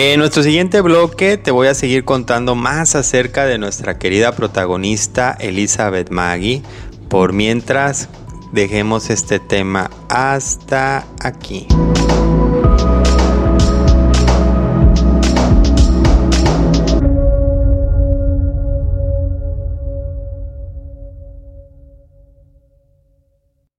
En 0.00 0.20
nuestro 0.20 0.44
siguiente 0.44 0.80
bloque 0.80 1.38
te 1.38 1.50
voy 1.50 1.66
a 1.66 1.74
seguir 1.74 2.04
contando 2.04 2.54
más 2.54 2.94
acerca 2.94 3.46
de 3.46 3.58
nuestra 3.58 3.98
querida 3.98 4.30
protagonista 4.30 5.36
Elizabeth 5.40 6.10
Maggie. 6.10 6.62
Por 7.08 7.32
mientras, 7.32 8.08
dejemos 8.52 9.10
este 9.10 9.40
tema 9.40 9.90
hasta 10.08 11.04
aquí. 11.20 11.66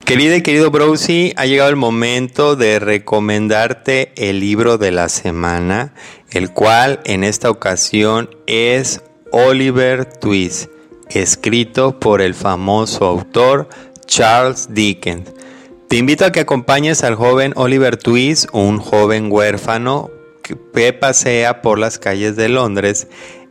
Querida 0.10 0.38
y 0.38 0.42
querido 0.42 0.72
Browsy, 0.72 1.34
ha 1.36 1.46
llegado 1.46 1.70
el 1.70 1.76
momento 1.76 2.56
de 2.56 2.80
recomendarte 2.80 4.12
el 4.16 4.40
libro 4.40 4.80
de 4.80 4.90
la 4.90 5.08
semana, 5.08 5.94
el 6.32 6.52
cual 6.52 7.00
en 7.04 7.24
esta 7.24 7.52
ocasión 7.52 8.28
es 8.48 9.04
Oliver 9.32 10.06
Twist, 10.06 10.72
escrito 11.12 12.00
por 12.00 12.24
el 12.24 12.34
famoso 12.34 13.06
autor 13.06 13.70
Charles 14.08 14.70
Dickens. 14.74 15.32
Te 15.90 15.98
invito 15.98 16.26
a 16.26 16.32
que 16.32 16.40
acompañes 16.40 17.04
al 17.04 17.14
joven 17.14 17.54
Oliver 17.56 17.96
Twist, 17.96 18.48
un 18.52 18.80
joven 18.80 19.32
huérfano 19.32 20.10
que 20.42 20.92
pasea 20.92 21.62
por 21.62 21.78
las 21.78 22.00
calles 22.00 22.36
de 22.36 22.50
Londres 22.50 23.08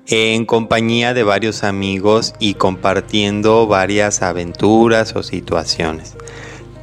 en 0.09 0.45
compañía 0.45 1.15
de 1.15 1.23
varios 1.23 1.63
amigos 1.63 2.35
y 2.41 2.55
compartiendo 2.55 3.69
varias 3.69 4.23
aventuras 4.23 5.15
o 5.15 5.23
situaciones. 5.23 6.17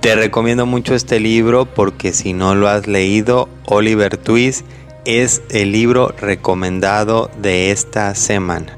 Te 0.05 0.13
recomiendo 0.13 0.67
mucho 0.67 0.93
este 0.93 1.19
libro 1.19 1.65
porque 1.65 2.13
si 2.13 2.33
no 2.33 2.53
lo 2.53 2.67
has 2.67 2.85
leído, 2.85 3.49
Oliver 3.65 4.17
Twist 4.17 4.63
es 5.03 5.41
el 5.49 5.71
libro 5.71 6.13
recomendado 6.15 7.31
de 7.41 7.71
esta 7.71 8.13
semana. 8.13 8.77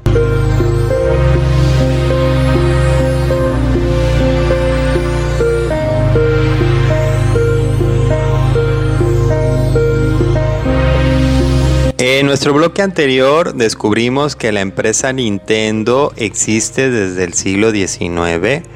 En 11.98 12.24
nuestro 12.24 12.54
bloque 12.54 12.80
anterior 12.80 13.52
descubrimos 13.52 14.34
que 14.34 14.50
la 14.50 14.62
empresa 14.62 15.12
Nintendo 15.12 16.14
existe 16.16 16.88
desde 16.88 17.24
el 17.24 17.34
siglo 17.34 17.70
XIX 17.70 18.66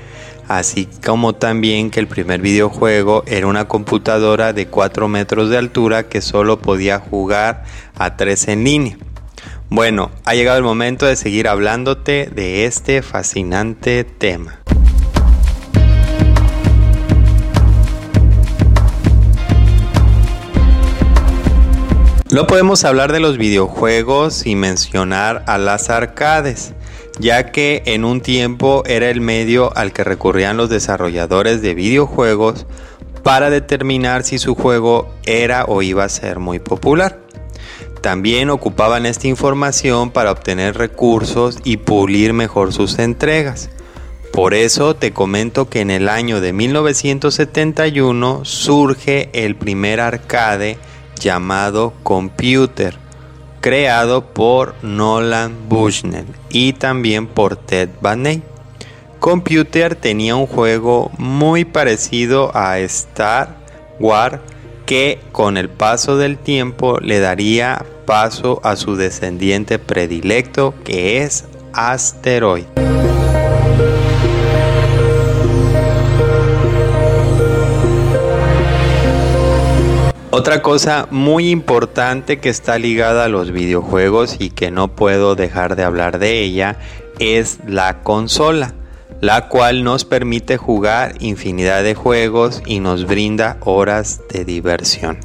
así 0.58 0.86
como 1.04 1.34
también 1.34 1.90
que 1.90 1.98
el 1.98 2.06
primer 2.06 2.42
videojuego 2.42 3.24
era 3.26 3.46
una 3.46 3.68
computadora 3.68 4.52
de 4.52 4.66
4 4.66 5.08
metros 5.08 5.48
de 5.48 5.56
altura 5.56 6.08
que 6.08 6.20
solo 6.20 6.58
podía 6.58 6.98
jugar 6.98 7.64
a 7.96 8.16
3 8.16 8.48
en 8.48 8.64
línea. 8.64 8.98
Bueno, 9.70 10.10
ha 10.24 10.34
llegado 10.34 10.58
el 10.58 10.64
momento 10.64 11.06
de 11.06 11.16
seguir 11.16 11.48
hablándote 11.48 12.28
de 12.34 12.66
este 12.66 13.00
fascinante 13.00 14.04
tema. 14.04 14.58
No 22.30 22.46
podemos 22.46 22.84
hablar 22.84 23.12
de 23.12 23.20
los 23.20 23.38
videojuegos 23.38 24.34
sin 24.34 24.60
mencionar 24.60 25.44
a 25.46 25.56
las 25.56 25.88
arcades 25.88 26.74
ya 27.18 27.52
que 27.52 27.82
en 27.86 28.04
un 28.04 28.20
tiempo 28.20 28.82
era 28.86 29.10
el 29.10 29.20
medio 29.20 29.76
al 29.76 29.92
que 29.92 30.04
recurrían 30.04 30.56
los 30.56 30.70
desarrolladores 30.70 31.62
de 31.62 31.74
videojuegos 31.74 32.66
para 33.22 33.50
determinar 33.50 34.24
si 34.24 34.38
su 34.38 34.54
juego 34.54 35.08
era 35.24 35.64
o 35.64 35.82
iba 35.82 36.04
a 36.04 36.08
ser 36.08 36.38
muy 36.38 36.58
popular. 36.58 37.20
También 38.00 38.50
ocupaban 38.50 39.06
esta 39.06 39.28
información 39.28 40.10
para 40.10 40.32
obtener 40.32 40.76
recursos 40.76 41.58
y 41.62 41.76
pulir 41.76 42.32
mejor 42.32 42.72
sus 42.72 42.98
entregas. 42.98 43.70
Por 44.32 44.54
eso 44.54 44.96
te 44.96 45.12
comento 45.12 45.68
que 45.68 45.82
en 45.82 45.90
el 45.90 46.08
año 46.08 46.40
de 46.40 46.52
1971 46.52 48.44
surge 48.44 49.28
el 49.34 49.54
primer 49.56 50.00
arcade 50.00 50.78
llamado 51.20 51.92
Computer, 52.02 52.96
creado 53.62 54.26
por 54.26 54.74
Nolan 54.82 55.56
Bushnell 55.68 56.26
y 56.50 56.74
también 56.74 57.26
por 57.26 57.56
Ted 57.56 57.88
Baney. 58.02 58.42
Computer 59.18 59.94
tenía 59.94 60.36
un 60.36 60.46
juego 60.46 61.10
muy 61.16 61.64
parecido 61.64 62.50
a 62.54 62.78
Star 62.80 63.56
Wars 64.00 64.40
que 64.84 65.20
con 65.30 65.56
el 65.56 65.70
paso 65.70 66.18
del 66.18 66.36
tiempo 66.36 66.98
le 66.98 67.20
daría 67.20 67.86
paso 68.04 68.60
a 68.64 68.74
su 68.74 68.96
descendiente 68.96 69.78
predilecto 69.78 70.74
que 70.84 71.22
es 71.22 71.44
Asteroid. 71.72 72.64
Otra 80.34 80.62
cosa 80.62 81.08
muy 81.10 81.50
importante 81.50 82.38
que 82.38 82.48
está 82.48 82.78
ligada 82.78 83.26
a 83.26 83.28
los 83.28 83.52
videojuegos 83.52 84.36
y 84.38 84.48
que 84.48 84.70
no 84.70 84.88
puedo 84.88 85.34
dejar 85.34 85.76
de 85.76 85.84
hablar 85.84 86.18
de 86.18 86.40
ella 86.40 86.78
es 87.18 87.58
la 87.66 88.02
consola, 88.02 88.72
la 89.20 89.50
cual 89.50 89.84
nos 89.84 90.06
permite 90.06 90.56
jugar 90.56 91.16
infinidad 91.20 91.82
de 91.82 91.94
juegos 91.94 92.62
y 92.64 92.80
nos 92.80 93.04
brinda 93.04 93.58
horas 93.60 94.22
de 94.30 94.46
diversión. 94.46 95.18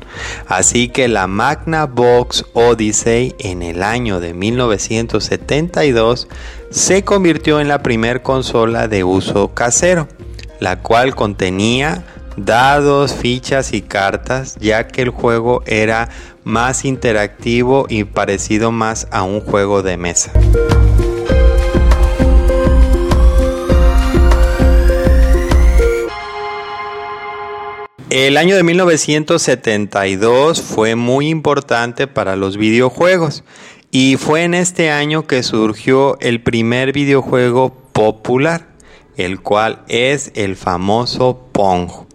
Así 0.46 0.90
que 0.90 1.08
la 1.08 1.26
Magnavox 1.28 2.44
Odyssey 2.52 3.34
en 3.40 3.62
el 3.62 3.84
año 3.84 4.20
de 4.20 4.34
1972 4.34 6.28
se 6.70 7.06
convirtió 7.06 7.62
en 7.62 7.70
la 7.70 7.82
primer 7.82 8.24
consola 8.24 8.90
de 8.90 9.06
uso 9.06 9.54
casero, 9.54 10.10
la 10.60 10.82
cual 10.82 11.16
contenía 11.16 12.04
dados, 12.38 13.14
fichas 13.14 13.74
y 13.74 13.82
cartas, 13.82 14.56
ya 14.60 14.88
que 14.88 15.02
el 15.02 15.10
juego 15.10 15.64
era 15.66 16.10
más 16.44 16.86
interactivo 16.86 17.86
y 17.90 18.06
parecido 18.06 18.72
más 18.72 19.08
a 19.12 19.24
un 19.24 19.42
juego 19.42 19.84
de 19.84 19.98
mesa. 19.98 20.32
El 28.10 28.38
año 28.38 28.56
de 28.56 28.64
1972 28.64 30.62
fue 30.62 30.96
muy 30.96 31.28
importante 31.28 32.08
para 32.08 32.38
los 32.38 32.56
videojuegos 32.56 33.44
y 33.92 34.16
fue 34.16 34.44
en 34.44 34.54
este 34.54 34.92
año 34.92 35.28
que 35.28 35.44
surgió 35.44 36.18
el 36.22 36.42
primer 36.42 36.94
videojuego 36.94 37.76
popular, 37.92 38.70
el 39.18 39.42
cual 39.42 39.84
es 39.90 40.32
el 40.36 40.56
famoso 40.56 41.50
Pong. 41.52 42.07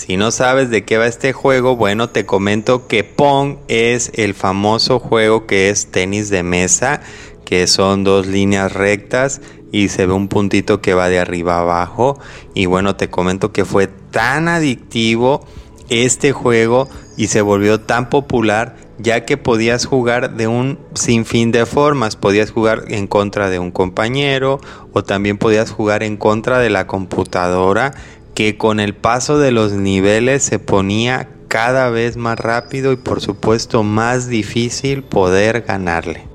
Si 0.00 0.16
no 0.16 0.30
sabes 0.30 0.70
de 0.70 0.82
qué 0.86 0.96
va 0.96 1.06
este 1.06 1.34
juego, 1.34 1.76
bueno, 1.76 2.08
te 2.08 2.24
comento 2.24 2.86
que 2.86 3.04
Pong 3.04 3.58
es 3.68 4.10
el 4.14 4.32
famoso 4.32 4.98
juego 4.98 5.46
que 5.46 5.68
es 5.68 5.90
tenis 5.90 6.30
de 6.30 6.42
mesa, 6.42 7.02
que 7.44 7.66
son 7.66 8.02
dos 8.02 8.26
líneas 8.26 8.72
rectas 8.72 9.42
y 9.70 9.88
se 9.88 10.06
ve 10.06 10.14
un 10.14 10.28
puntito 10.28 10.80
que 10.80 10.94
va 10.94 11.10
de 11.10 11.18
arriba 11.18 11.56
a 11.56 11.60
abajo. 11.60 12.18
Y 12.54 12.64
bueno, 12.64 12.96
te 12.96 13.10
comento 13.10 13.52
que 13.52 13.66
fue 13.66 13.88
tan 13.88 14.48
adictivo 14.48 15.46
este 15.90 16.32
juego 16.32 16.88
y 17.18 17.26
se 17.26 17.42
volvió 17.42 17.80
tan 17.80 18.08
popular 18.08 18.76
ya 18.96 19.26
que 19.26 19.36
podías 19.36 19.84
jugar 19.84 20.34
de 20.34 20.46
un 20.46 20.78
sinfín 20.94 21.52
de 21.52 21.66
formas. 21.66 22.16
Podías 22.16 22.50
jugar 22.50 22.84
en 22.88 23.06
contra 23.06 23.50
de 23.50 23.58
un 23.58 23.70
compañero 23.70 24.60
o 24.94 25.04
también 25.04 25.36
podías 25.36 25.70
jugar 25.70 26.02
en 26.02 26.16
contra 26.16 26.58
de 26.58 26.70
la 26.70 26.86
computadora 26.86 27.92
que 28.40 28.56
con 28.56 28.80
el 28.80 28.94
paso 28.94 29.38
de 29.38 29.50
los 29.50 29.72
niveles 29.72 30.42
se 30.42 30.58
ponía 30.58 31.28
cada 31.48 31.90
vez 31.90 32.16
más 32.16 32.38
rápido 32.38 32.90
y 32.90 32.96
por 32.96 33.20
supuesto 33.20 33.82
más 33.82 34.28
difícil 34.28 35.02
poder 35.02 35.66
ganarle. 35.68 36.26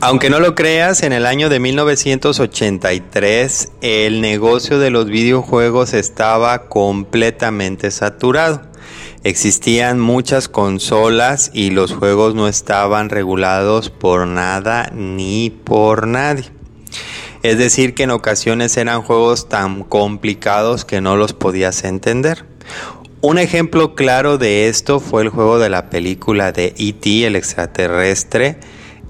Aunque 0.00 0.28
no 0.28 0.40
lo 0.40 0.56
creas, 0.56 1.04
en 1.04 1.12
el 1.12 1.24
año 1.24 1.48
de 1.48 1.60
1983 1.60 3.70
el 3.80 4.20
negocio 4.20 4.80
de 4.80 4.90
los 4.90 5.06
videojuegos 5.06 5.94
estaba 5.94 6.66
completamente 6.66 7.92
saturado. 7.92 8.73
Existían 9.24 10.00
muchas 10.00 10.48
consolas 10.48 11.50
y 11.54 11.70
los 11.70 11.94
juegos 11.94 12.34
no 12.34 12.46
estaban 12.46 13.08
regulados 13.08 13.88
por 13.88 14.26
nada 14.26 14.90
ni 14.94 15.48
por 15.48 16.06
nadie. 16.06 16.50
Es 17.42 17.56
decir, 17.56 17.94
que 17.94 18.02
en 18.02 18.10
ocasiones 18.10 18.76
eran 18.76 19.00
juegos 19.00 19.48
tan 19.48 19.82
complicados 19.82 20.84
que 20.84 21.00
no 21.00 21.16
los 21.16 21.32
podías 21.32 21.84
entender. 21.84 22.44
Un 23.22 23.38
ejemplo 23.38 23.94
claro 23.94 24.36
de 24.36 24.68
esto 24.68 25.00
fue 25.00 25.22
el 25.22 25.30
juego 25.30 25.58
de 25.58 25.70
la 25.70 25.88
película 25.88 26.52
de 26.52 26.74
E.T. 26.76 27.26
el 27.26 27.36
extraterrestre, 27.36 28.60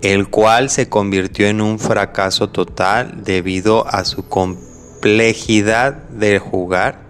el 0.01 0.29
cual 0.29 0.71
se 0.71 0.89
convirtió 0.89 1.49
en 1.49 1.61
un 1.61 1.81
fracaso 1.81 2.51
total 2.51 3.25
debido 3.25 3.89
a 3.89 4.05
su 4.05 4.29
complejidad 4.29 5.95
de 6.11 6.39
jugar. 6.39 7.04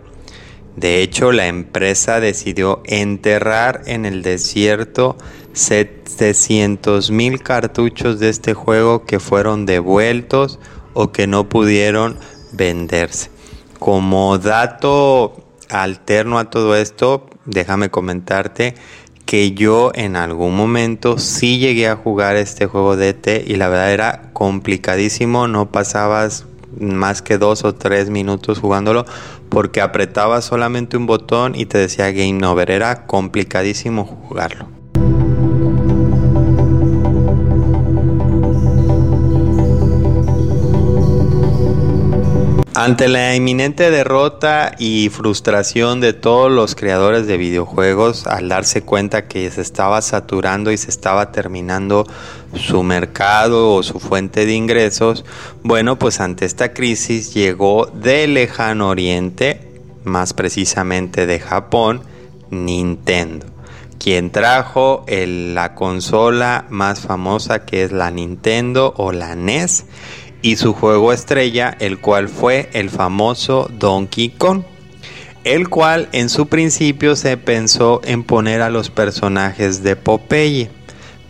De 0.76 1.02
hecho, 1.02 1.30
la 1.30 1.46
empresa 1.46 2.20
decidió 2.20 2.82
enterrar 2.84 3.82
en 3.86 4.06
el 4.06 4.22
desierto 4.22 5.16
700 5.52 7.10
mil 7.10 7.42
cartuchos 7.42 8.18
de 8.18 8.28
este 8.28 8.54
juego 8.54 9.04
que 9.04 9.20
fueron 9.20 9.66
devueltos 9.66 10.58
o 10.92 11.12
que 11.12 11.26
no 11.26 11.48
pudieron 11.48 12.18
venderse. 12.52 13.30
Como 13.78 14.38
dato 14.38 15.44
alterno 15.70 16.38
a 16.38 16.50
todo 16.50 16.74
esto, 16.76 17.26
déjame 17.44 17.90
comentarte 17.90 18.74
que 19.26 19.52
yo 19.52 19.90
en 19.94 20.16
algún 20.16 20.56
momento 20.56 21.18
sí 21.18 21.58
llegué 21.58 21.88
a 21.88 21.96
jugar 21.96 22.36
este 22.36 22.66
juego 22.66 22.96
de 22.96 23.10
ET 23.10 23.48
y 23.48 23.56
la 23.56 23.68
verdad 23.68 23.92
era 23.92 24.30
complicadísimo, 24.32 25.48
no 25.48 25.70
pasabas 25.70 26.46
más 26.80 27.22
que 27.22 27.38
dos 27.38 27.64
o 27.64 27.74
tres 27.74 28.10
minutos 28.10 28.58
jugándolo 28.58 29.04
porque 29.48 29.80
apretabas 29.80 30.44
solamente 30.44 30.96
un 30.96 31.06
botón 31.06 31.54
y 31.54 31.66
te 31.66 31.78
decía 31.78 32.10
game 32.10 32.44
over, 32.46 32.70
era 32.70 33.06
complicadísimo 33.06 34.04
jugarlo. 34.04 34.83
Ante 42.76 43.06
la 43.06 43.36
inminente 43.36 43.92
derrota 43.92 44.74
y 44.80 45.08
frustración 45.08 46.00
de 46.00 46.12
todos 46.12 46.50
los 46.50 46.74
creadores 46.74 47.28
de 47.28 47.36
videojuegos 47.36 48.26
al 48.26 48.48
darse 48.48 48.82
cuenta 48.82 49.28
que 49.28 49.48
se 49.52 49.60
estaba 49.60 50.02
saturando 50.02 50.72
y 50.72 50.76
se 50.76 50.90
estaba 50.90 51.30
terminando 51.30 52.04
su 52.56 52.82
mercado 52.82 53.72
o 53.72 53.84
su 53.84 54.00
fuente 54.00 54.44
de 54.44 54.54
ingresos, 54.54 55.24
bueno, 55.62 56.00
pues 56.00 56.18
ante 56.18 56.46
esta 56.46 56.72
crisis 56.72 57.32
llegó 57.32 57.86
de 57.86 58.26
lejano 58.26 58.88
oriente, 58.88 59.60
más 60.02 60.32
precisamente 60.32 61.26
de 61.26 61.38
Japón, 61.38 62.02
Nintendo 62.50 63.54
quien 64.04 64.30
trajo 64.30 65.06
la 65.08 65.74
consola 65.74 66.66
más 66.68 67.00
famosa 67.00 67.64
que 67.64 67.84
es 67.84 67.92
la 67.92 68.10
Nintendo 68.10 68.92
o 68.98 69.12
la 69.12 69.34
NES 69.34 69.86
y 70.44 70.56
su 70.56 70.74
juego 70.74 71.14
estrella, 71.14 71.74
el 71.80 71.98
cual 71.98 72.28
fue 72.28 72.68
el 72.74 72.90
famoso 72.90 73.70
Donkey 73.78 74.28
Kong, 74.28 74.60
el 75.42 75.70
cual 75.70 76.10
en 76.12 76.28
su 76.28 76.48
principio 76.48 77.16
se 77.16 77.38
pensó 77.38 78.02
en 78.04 78.24
poner 78.24 78.60
a 78.60 78.68
los 78.68 78.90
personajes 78.90 79.82
de 79.82 79.96
Popeye, 79.96 80.68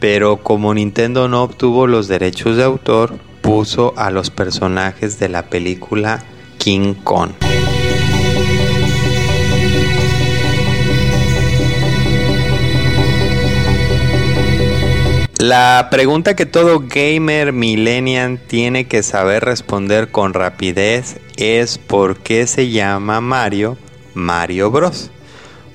pero 0.01 0.39
como 0.39 0.75
Nintendo 0.75 1.29
no 1.29 1.45
obtuvo 1.45 1.87
los 1.87 2.09
derechos 2.09 2.57
de 2.57 2.65
autor, 2.65 3.17
puso 3.41 3.95
a 3.97 4.11
los 4.11 4.31
personajes 4.31 5.21
de 5.21 5.29
la 5.29 5.45
película 5.45 6.25
King 6.59 6.95
Kong. 6.95 7.31
La 15.47 15.89
pregunta 15.91 16.35
que 16.35 16.47
todo 16.47 16.85
gamer 16.89 17.53
millennial 17.53 18.39
tiene 18.39 18.87
que 18.87 19.03
saber 19.03 19.45
responder 19.45 20.11
con 20.11 20.33
rapidez 20.33 21.21
es 21.37 21.77
¿por 21.77 22.17
qué 22.17 22.47
se 22.47 22.71
llama 22.71 23.21
Mario 23.21 23.77
Mario 24.15 24.71
Bros? 24.71 25.11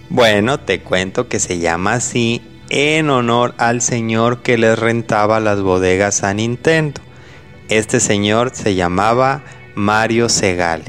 Bueno, 0.09 0.59
te 0.59 0.79
cuento 0.79 1.27
que 1.27 1.39
se 1.39 1.59
llama 1.59 1.93
así 1.93 2.41
en 2.69 3.11
honor 3.11 3.53
al 3.59 3.81
señor 3.81 4.41
que 4.41 4.57
les 4.57 4.79
rentaba 4.79 5.39
las 5.39 5.61
bodegas 5.61 6.23
a 6.23 6.33
Nintendo. 6.33 6.99
Este 7.67 7.99
señor 7.99 8.49
se 8.55 8.73
llamaba 8.73 9.43
Mario 9.75 10.29
Segale, 10.29 10.85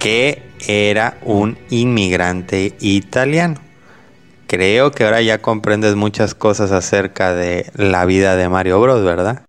que 0.00 0.42
era 0.66 1.18
un 1.22 1.56
inmigrante 1.70 2.74
italiano. 2.80 3.63
Creo 4.46 4.90
que 4.90 5.04
ahora 5.04 5.22
ya 5.22 5.38
comprendes 5.40 5.96
muchas 5.96 6.34
cosas 6.34 6.70
acerca 6.70 7.34
de 7.34 7.70
la 7.74 8.04
vida 8.04 8.36
de 8.36 8.48
Mario 8.48 8.80
Bros, 8.80 9.02
¿verdad? 9.04 9.46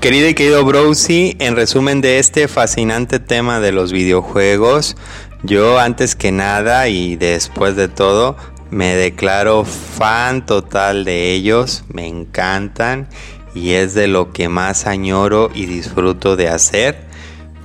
Querida 0.00 0.30
y 0.30 0.34
querido 0.34 0.64
Brosy, 0.64 1.36
en 1.40 1.56
resumen 1.56 2.00
de 2.00 2.18
este 2.18 2.48
fascinante 2.48 3.18
tema 3.18 3.60
de 3.60 3.70
los 3.70 3.92
videojuegos, 3.92 4.96
yo 5.42 5.78
antes 5.78 6.14
que 6.14 6.32
nada 6.32 6.88
y 6.88 7.16
después 7.16 7.76
de 7.76 7.88
todo 7.88 8.36
me 8.70 8.94
declaro 8.94 9.64
fan 9.64 10.46
total 10.46 11.04
de 11.04 11.32
ellos, 11.32 11.84
me 11.92 12.06
encantan 12.06 13.08
y 13.54 13.72
es 13.72 13.94
de 13.94 14.06
lo 14.06 14.32
que 14.32 14.48
más 14.48 14.86
añoro 14.86 15.50
y 15.54 15.66
disfruto 15.66 16.36
de 16.36 16.48
hacer. 16.48 17.10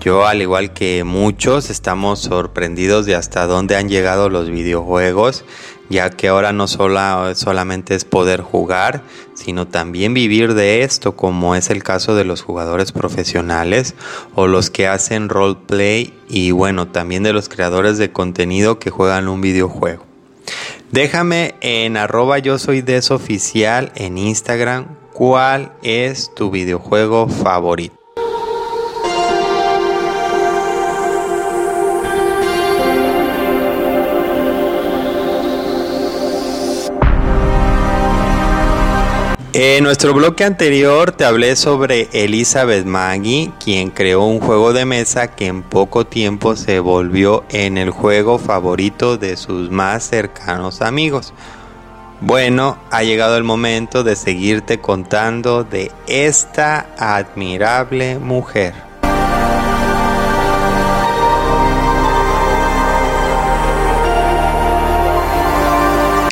Yo, 0.02 0.26
al 0.28 0.41
igual 0.41 0.74
que 0.74 1.04
muchos, 1.04 1.69
estamos 1.69 2.19
sorprendidos 2.19 3.06
de 3.06 3.15
hasta 3.15 3.48
dónde 3.48 3.76
han 3.76 3.89
llegado 3.89 4.30
los 4.30 4.50
videojuegos, 4.50 5.45
ya 5.89 6.10
que 6.10 6.28
ahora 6.28 6.52
no 6.52 6.67
solamente 6.67 7.95
es 7.95 8.06
poder 8.06 8.41
jugar, 8.41 9.02
sino 9.34 9.67
también 9.67 10.13
vivir 10.13 10.54
de 10.54 10.84
esto, 10.84 11.15
como 11.15 11.56
es 11.56 11.69
el 11.69 11.82
caso 11.82 12.13
de 12.13 12.26
los 12.26 12.41
jugadores 12.41 12.91
profesionales 12.91 13.95
o 14.36 14.48
los 14.48 14.69
que 14.69 14.88
hacen 14.88 15.30
roleplay 15.30 16.13
y 16.30 16.52
bueno, 16.52 16.88
también 16.88 17.24
de 17.24 17.34
los 17.34 17.50
creadores 17.50 17.98
de 17.98 18.12
contenido 18.12 18.80
que 18.80 18.91
juegan 18.91 19.28
un 19.28 19.41
videojuego. 19.41 20.06
Déjame 20.91 21.56
en 21.62 21.98
arroba 21.98 22.38
yo 22.39 22.60
soy 22.60 22.82
desoficial 22.82 23.91
en 23.95 24.17
Instagram 24.17 24.86
¿Cuál 25.15 25.71
es 25.82 26.36
tu 26.36 26.51
videojuego 26.51 27.30
favorito? 27.30 27.95
En 39.54 39.86
nuestro 39.86 40.13
bloque 40.13 40.43
anterior 40.43 41.13
te 41.13 41.23
hablé 41.23 41.56
sobre 41.56 42.10
Elizabeth 42.12 42.84
Maggie, 42.86 43.54
quien 43.63 43.91
creó 43.91 44.25
un 44.25 44.41
juego 44.41 44.73
de 44.73 44.84
mesa 44.84 45.34
que 45.34 45.47
en 45.47 45.63
poco 45.63 46.06
tiempo 46.06 46.58
se 46.58 46.82
volvió 46.82 47.45
en 47.51 47.78
el 47.78 47.89
juego 47.89 48.38
favorito 48.38 49.17
de 49.17 49.38
sus 49.38 49.71
más 49.71 50.04
cercanos 50.04 50.82
amigos. 50.82 51.34
Bueno, 52.27 52.79
ha 52.89 53.03
llegado 53.03 53.38
el 53.38 53.43
momento 53.43 54.03
de 54.03 54.15
seguirte 54.15 54.79
contando 54.79 55.63
de 55.63 55.91
esta 56.07 56.88
admirable 56.97 58.17
mujer. 58.17 58.73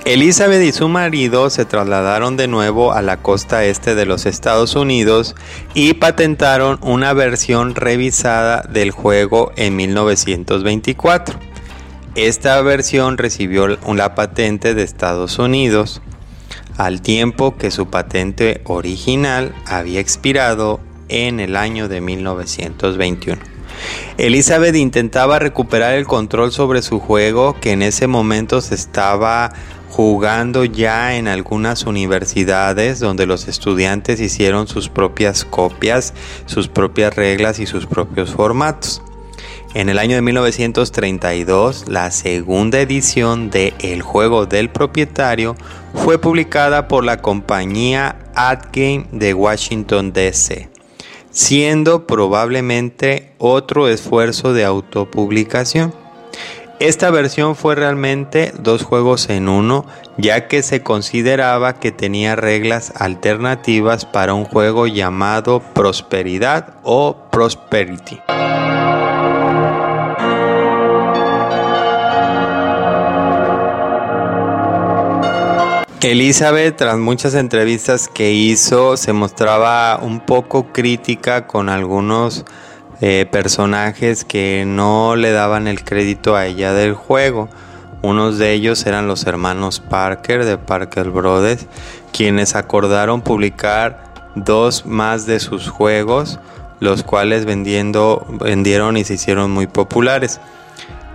Elizabeth 0.04 0.64
y 0.64 0.72
su 0.72 0.90
marido 0.90 1.52
se 1.52 1.64
trasladaron 1.66 2.38
de 2.38 2.48
nuevo 2.48 2.92
a 2.94 3.04
la 3.04 3.18
costa 3.18 3.64
este 3.64 3.94
de 3.94 4.08
los 4.08 4.26
Estados 4.26 4.76
Unidos 4.76 5.36
y 5.76 5.94
patentaron 5.94 6.80
una 6.82 7.14
versión 7.14 7.76
revisada 7.76 8.64
del 8.64 8.90
juego 8.90 9.52
en 9.58 9.76
1924. 9.76 11.53
Esta 12.16 12.62
versión 12.62 13.18
recibió 13.18 13.68
la 13.68 14.14
patente 14.14 14.76
de 14.76 14.84
Estados 14.84 15.40
Unidos 15.40 16.00
al 16.78 17.02
tiempo 17.02 17.58
que 17.58 17.72
su 17.72 17.88
patente 17.88 18.62
original 18.66 19.56
había 19.66 20.00
expirado 20.00 20.80
en 21.10 21.40
el 21.40 21.56
año 21.56 21.88
de 21.88 22.02
1921. 22.02 23.42
Elizabeth 24.18 24.76
intentaba 24.76 25.40
recuperar 25.40 25.96
el 25.96 26.06
control 26.06 26.52
sobre 26.52 26.84
su 26.84 27.00
juego 27.00 27.60
que 27.60 27.72
en 27.72 27.82
ese 27.82 28.06
momento 28.06 28.62
se 28.62 28.76
estaba 28.76 29.52
jugando 29.90 30.66
ya 30.66 31.16
en 31.18 31.28
algunas 31.28 31.86
universidades 31.86 33.00
donde 33.00 33.26
los 33.26 33.48
estudiantes 33.48 34.20
hicieron 34.20 34.68
sus 34.68 34.88
propias 34.88 35.46
copias, 35.46 36.14
sus 36.46 36.68
propias 36.68 37.16
reglas 37.16 37.58
y 37.58 37.66
sus 37.66 37.88
propios 37.88 38.34
formatos. 38.34 39.02
En 39.76 39.90
el 39.90 39.98
año 39.98 40.16
de 40.16 40.22
1932, 40.22 41.86
la 41.88 42.12
segunda 42.12 42.80
edición 42.80 43.50
de 43.50 43.74
El 43.80 44.04
juego 44.04 44.46
del 44.46 44.70
propietario 44.70 45.56
fue 45.96 46.20
publicada 46.20 46.88
por 46.88 47.04
la 47.04 47.24
compañía 47.24 48.18
AdGame 48.36 49.08
de 49.12 49.34
Washington, 49.34 50.14
D.C., 50.14 50.70
siendo 51.32 52.06
probablemente 52.06 53.34
otro 53.40 53.88
esfuerzo 53.88 54.54
de 54.54 54.64
autopublicación. 54.64 55.92
Esta 56.80 57.10
versión 57.10 57.56
fue 57.56 57.74
realmente 57.74 58.54
dos 58.60 58.84
juegos 58.84 59.28
en 59.32 59.50
uno, 59.50 59.88
ya 60.20 60.48
que 60.48 60.62
se 60.62 60.84
consideraba 60.84 61.80
que 61.80 61.92
tenía 61.92 62.36
reglas 62.36 62.94
alternativas 62.96 64.06
para 64.06 64.36
un 64.36 64.46
juego 64.46 64.86
llamado 64.86 65.62
Prosperidad 65.74 66.76
o 66.84 67.18
Prosperity. 67.32 68.20
Elizabeth, 76.04 76.76
tras 76.76 76.98
muchas 76.98 77.34
entrevistas 77.34 78.10
que 78.10 78.34
hizo, 78.34 78.98
se 78.98 79.14
mostraba 79.14 79.98
un 80.02 80.20
poco 80.20 80.74
crítica 80.74 81.48
con 81.48 81.70
algunos 81.70 82.44
eh, 83.00 83.26
personajes 83.32 84.26
que 84.26 84.66
no 84.68 85.16
le 85.16 85.32
daban 85.32 85.66
el 85.66 85.86
crédito 85.86 86.36
a 86.36 86.46
ella 86.46 86.74
del 86.74 86.94
juego. 86.94 87.48
Unos 88.02 88.38
de 88.38 88.52
ellos 88.52 88.86
eran 88.86 89.08
los 89.08 89.26
hermanos 89.28 89.80
Parker 89.80 90.44
de 90.44 90.58
Parker 90.58 91.10
Brothers, 91.10 91.68
quienes 92.12 92.56
acordaron 92.56 93.22
publicar 93.22 94.32
dos 94.36 94.86
más 94.86 95.26
de 95.26 95.40
sus 95.40 95.70
juegos, 95.70 96.38
los 96.82 97.04
cuales 97.04 97.46
vendiendo, 97.46 98.28
vendieron 98.42 98.98
y 98.98 99.06
se 99.06 99.14
hicieron 99.14 99.52
muy 99.52 99.68
populares. 99.68 100.42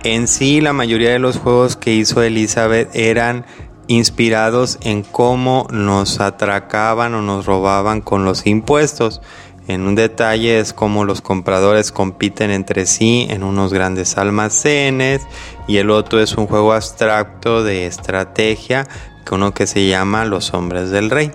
En 0.01 0.27
sí, 0.27 0.61
la 0.61 0.73
mayoría 0.73 1.11
de 1.11 1.19
los 1.19 1.37
juegos 1.37 1.75
que 1.75 1.93
hizo 1.93 2.23
Elizabeth 2.23 2.89
eran 2.93 3.45
inspirados 3.89 4.77
en 4.81 5.01
cómo 5.01 5.67
nos 5.71 6.19
atracaban 6.19 7.15
o 7.15 7.21
nos 7.21 7.45
robaban 7.45 8.01
con 8.01 8.23
los 8.23 8.45
impuestos. 8.45 9.19
En 9.67 9.81
un 9.81 9.95
detalle 9.95 10.59
es 10.59 10.73
cómo 10.73 11.05
los 11.05 11.21
compradores 11.21 11.91
compiten 11.91 12.51
entre 12.51 12.85
sí 12.85 13.27
en 13.29 13.43
unos 13.43 13.73
grandes 13.73 14.17
almacenes 14.17 15.21
y 15.67 15.77
el 15.77 15.89
otro 15.89 16.21
es 16.21 16.37
un 16.37 16.47
juego 16.47 16.73
abstracto 16.73 17.63
de 17.63 17.87
estrategia 17.87 18.87
que 19.25 19.35
uno 19.35 19.53
que 19.53 19.67
se 19.67 19.87
llama 19.87 20.23
Los 20.23 20.53
hombres 20.53 20.91
del 20.91 21.09
rey. 21.09 21.31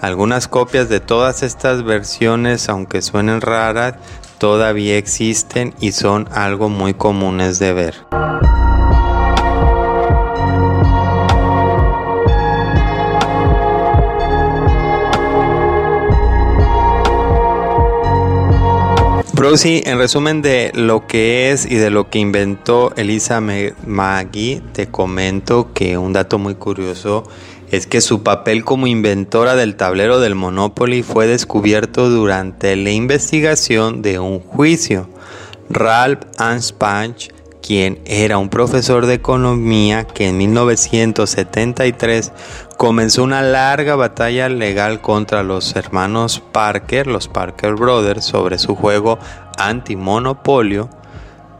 Algunas 0.00 0.48
copias 0.48 0.88
de 0.88 1.00
todas 1.00 1.42
estas 1.42 1.84
versiones, 1.84 2.68
aunque 2.68 3.02
suenen 3.02 3.40
raras, 3.40 3.94
todavía 4.38 4.96
existen 4.96 5.74
y 5.80 5.92
son 5.92 6.28
algo 6.32 6.68
muy 6.68 6.94
comunes 6.94 7.58
de 7.58 7.72
ver. 7.72 7.94
En 19.46 19.98
resumen 19.98 20.40
de 20.40 20.72
lo 20.74 21.06
que 21.06 21.52
es 21.52 21.70
y 21.70 21.74
de 21.74 21.90
lo 21.90 22.08
que 22.08 22.18
inventó 22.18 22.94
Elisa 22.96 23.42
Maggie, 23.42 24.62
te 24.72 24.86
comento 24.86 25.70
que 25.74 25.98
un 25.98 26.14
dato 26.14 26.38
muy 26.38 26.54
curioso 26.54 27.24
es 27.70 27.86
que 27.86 28.00
su 28.00 28.22
papel 28.22 28.64
como 28.64 28.86
inventora 28.86 29.54
del 29.54 29.76
tablero 29.76 30.18
del 30.18 30.34
Monopoly 30.34 31.02
fue 31.02 31.26
descubierto 31.26 32.08
durante 32.08 32.74
la 32.74 32.90
investigación 32.90 34.00
de 34.00 34.18
un 34.18 34.40
juicio. 34.40 35.10
Ralph 35.68 36.22
Anspach 36.38 37.28
quien 37.64 37.98
era 38.04 38.36
un 38.36 38.50
profesor 38.50 39.06
de 39.06 39.14
economía 39.14 40.04
que 40.04 40.28
en 40.28 40.36
1973 40.36 42.32
comenzó 42.76 43.24
una 43.24 43.40
larga 43.40 43.96
batalla 43.96 44.50
legal 44.50 45.00
contra 45.00 45.42
los 45.42 45.74
hermanos 45.74 46.42
Parker, 46.52 47.06
los 47.06 47.26
Parker 47.26 47.74
Brothers, 47.74 48.26
sobre 48.26 48.58
su 48.58 48.74
juego 48.74 49.18
antimonopolio, 49.56 50.90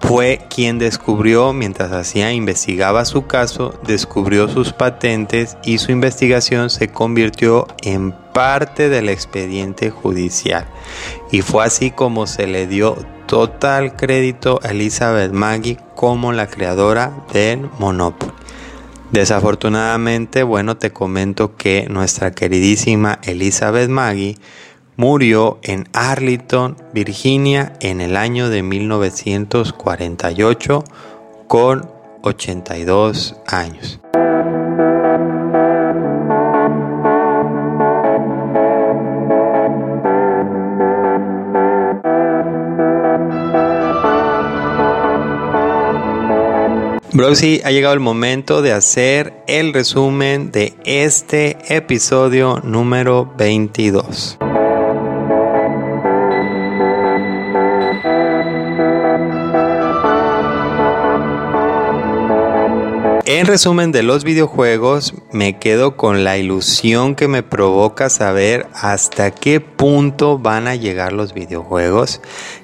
fue 0.00 0.40
quien 0.50 0.78
descubrió, 0.78 1.54
mientras 1.54 1.90
hacía 1.92 2.30
investigaba 2.32 3.06
su 3.06 3.26
caso, 3.26 3.80
descubrió 3.86 4.48
sus 4.48 4.74
patentes 4.74 5.56
y 5.64 5.78
su 5.78 5.90
investigación 5.90 6.68
se 6.68 6.88
convirtió 6.88 7.66
en 7.82 8.12
parte 8.34 8.90
del 8.90 9.08
expediente 9.08 9.88
judicial. 9.88 10.66
Y 11.32 11.40
fue 11.40 11.64
así 11.64 11.90
como 11.90 12.26
se 12.26 12.46
le 12.46 12.66
dio 12.66 12.96
total 13.26 13.96
crédito 13.96 14.60
a 14.62 14.70
Elizabeth 14.70 15.32
Maggie 15.32 15.78
como 15.94 16.32
la 16.32 16.46
creadora 16.46 17.12
del 17.32 17.68
Monopoly. 17.78 18.32
Desafortunadamente, 19.12 20.42
bueno, 20.42 20.76
te 20.76 20.92
comento 20.92 21.56
que 21.56 21.86
nuestra 21.88 22.32
queridísima 22.32 23.20
Elizabeth 23.22 23.88
Maggie 23.88 24.36
murió 24.96 25.58
en 25.62 25.88
Arlington, 25.92 26.76
Virginia, 26.92 27.74
en 27.80 28.00
el 28.00 28.16
año 28.16 28.48
de 28.48 28.62
1948 28.62 30.84
con 31.46 31.88
82 32.22 33.36
años. 33.46 34.00
Broxy, 47.14 47.60
ha 47.64 47.70
llegado 47.70 47.94
el 47.94 48.00
momento 48.00 48.60
de 48.60 48.72
hacer 48.72 49.34
el 49.46 49.72
resumen 49.72 50.50
de 50.50 50.74
este 50.84 51.56
episodio 51.68 52.60
número 52.64 53.32
22. 53.38 54.38
En 63.34 63.46
resumen 63.46 63.90
de 63.90 64.04
los 64.04 64.22
videojuegos, 64.22 65.12
me 65.32 65.58
quedo 65.58 65.96
con 65.96 66.22
la 66.22 66.38
ilusión 66.38 67.16
que 67.16 67.26
me 67.26 67.42
provoca 67.42 68.08
saber 68.08 68.68
hasta 68.74 69.32
qué 69.32 69.58
punto 69.58 70.38
van 70.38 70.68
a 70.68 70.76
llegar 70.76 71.12
los 71.12 71.34
videojuegos, 71.34 72.20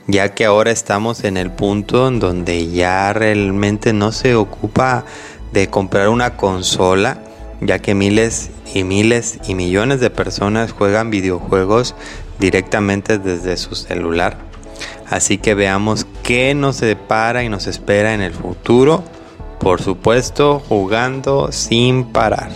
ya 0.06 0.32
que 0.32 0.44
ahora 0.44 0.70
estamos 0.70 1.24
en 1.24 1.36
el 1.38 1.50
punto 1.50 2.06
en 2.06 2.20
donde 2.20 2.68
ya 2.68 3.12
realmente 3.12 3.92
no 3.92 4.12
se 4.12 4.36
ocupa 4.36 5.04
de 5.52 5.66
comprar 5.66 6.08
una 6.08 6.36
consola, 6.36 7.18
ya 7.60 7.80
que 7.80 7.96
miles 7.96 8.50
y 8.72 8.84
miles 8.84 9.40
y 9.48 9.56
millones 9.56 9.98
de 9.98 10.10
personas 10.10 10.70
juegan 10.70 11.10
videojuegos 11.10 11.96
directamente 12.38 13.18
desde 13.18 13.56
su 13.56 13.74
celular. 13.74 14.38
Así 15.08 15.36
que 15.36 15.54
veamos 15.54 16.06
qué 16.22 16.54
nos 16.54 16.78
depara 16.78 17.42
y 17.42 17.48
nos 17.48 17.66
espera 17.66 18.14
en 18.14 18.20
el 18.20 18.32
futuro 18.32 19.02
por 19.60 19.80
supuesto, 19.80 20.58
jugando 20.58 21.52
sin 21.52 22.04
parar. 22.04 22.50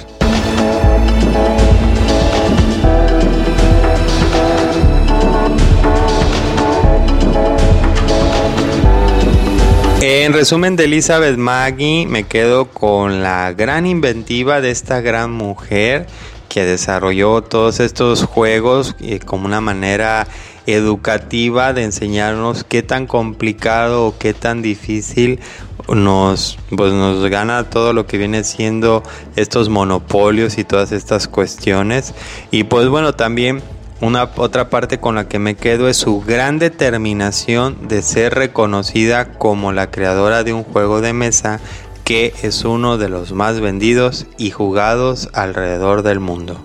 En 10.00 10.32
resumen 10.32 10.76
de 10.76 10.84
Elizabeth 10.84 11.36
Maggie, 11.36 12.06
me 12.06 12.24
quedo 12.24 12.66
con 12.66 13.22
la 13.22 13.52
gran 13.52 13.86
inventiva 13.86 14.60
de 14.60 14.70
esta 14.70 15.00
gran 15.00 15.30
mujer 15.30 16.06
que 16.48 16.64
desarrolló 16.64 17.42
todos 17.42 17.80
estos 17.80 18.24
juegos 18.24 18.96
como 19.26 19.46
una 19.46 19.60
manera 19.60 20.26
educativa 20.66 21.72
de 21.72 21.84
enseñarnos 21.84 22.64
qué 22.64 22.82
tan 22.82 23.06
complicado 23.06 24.06
o 24.06 24.18
qué 24.18 24.34
tan 24.34 24.62
difícil 24.62 25.40
nos, 25.88 26.58
pues 26.74 26.92
nos 26.92 27.28
gana 27.30 27.70
todo 27.70 27.92
lo 27.92 28.06
que 28.06 28.18
viene 28.18 28.44
siendo 28.44 29.02
estos 29.36 29.68
monopolios 29.68 30.58
y 30.58 30.64
todas 30.64 30.92
estas 30.92 31.28
cuestiones. 31.28 32.14
Y 32.50 32.64
pues 32.64 32.88
bueno, 32.88 33.14
también 33.14 33.62
una 34.00 34.30
otra 34.36 34.70
parte 34.70 34.98
con 34.98 35.14
la 35.14 35.28
que 35.28 35.38
me 35.38 35.56
quedo 35.56 35.88
es 35.88 35.96
su 35.96 36.20
gran 36.20 36.58
determinación 36.58 37.88
de 37.88 38.02
ser 38.02 38.34
reconocida 38.34 39.32
como 39.34 39.72
la 39.72 39.90
creadora 39.90 40.44
de 40.44 40.52
un 40.52 40.64
juego 40.64 41.00
de 41.00 41.12
mesa 41.12 41.60
que 42.04 42.34
es 42.42 42.64
uno 42.64 42.98
de 42.98 43.08
los 43.08 43.32
más 43.32 43.60
vendidos 43.60 44.26
y 44.36 44.50
jugados 44.50 45.30
alrededor 45.32 46.02
del 46.02 46.20
mundo. 46.20 46.62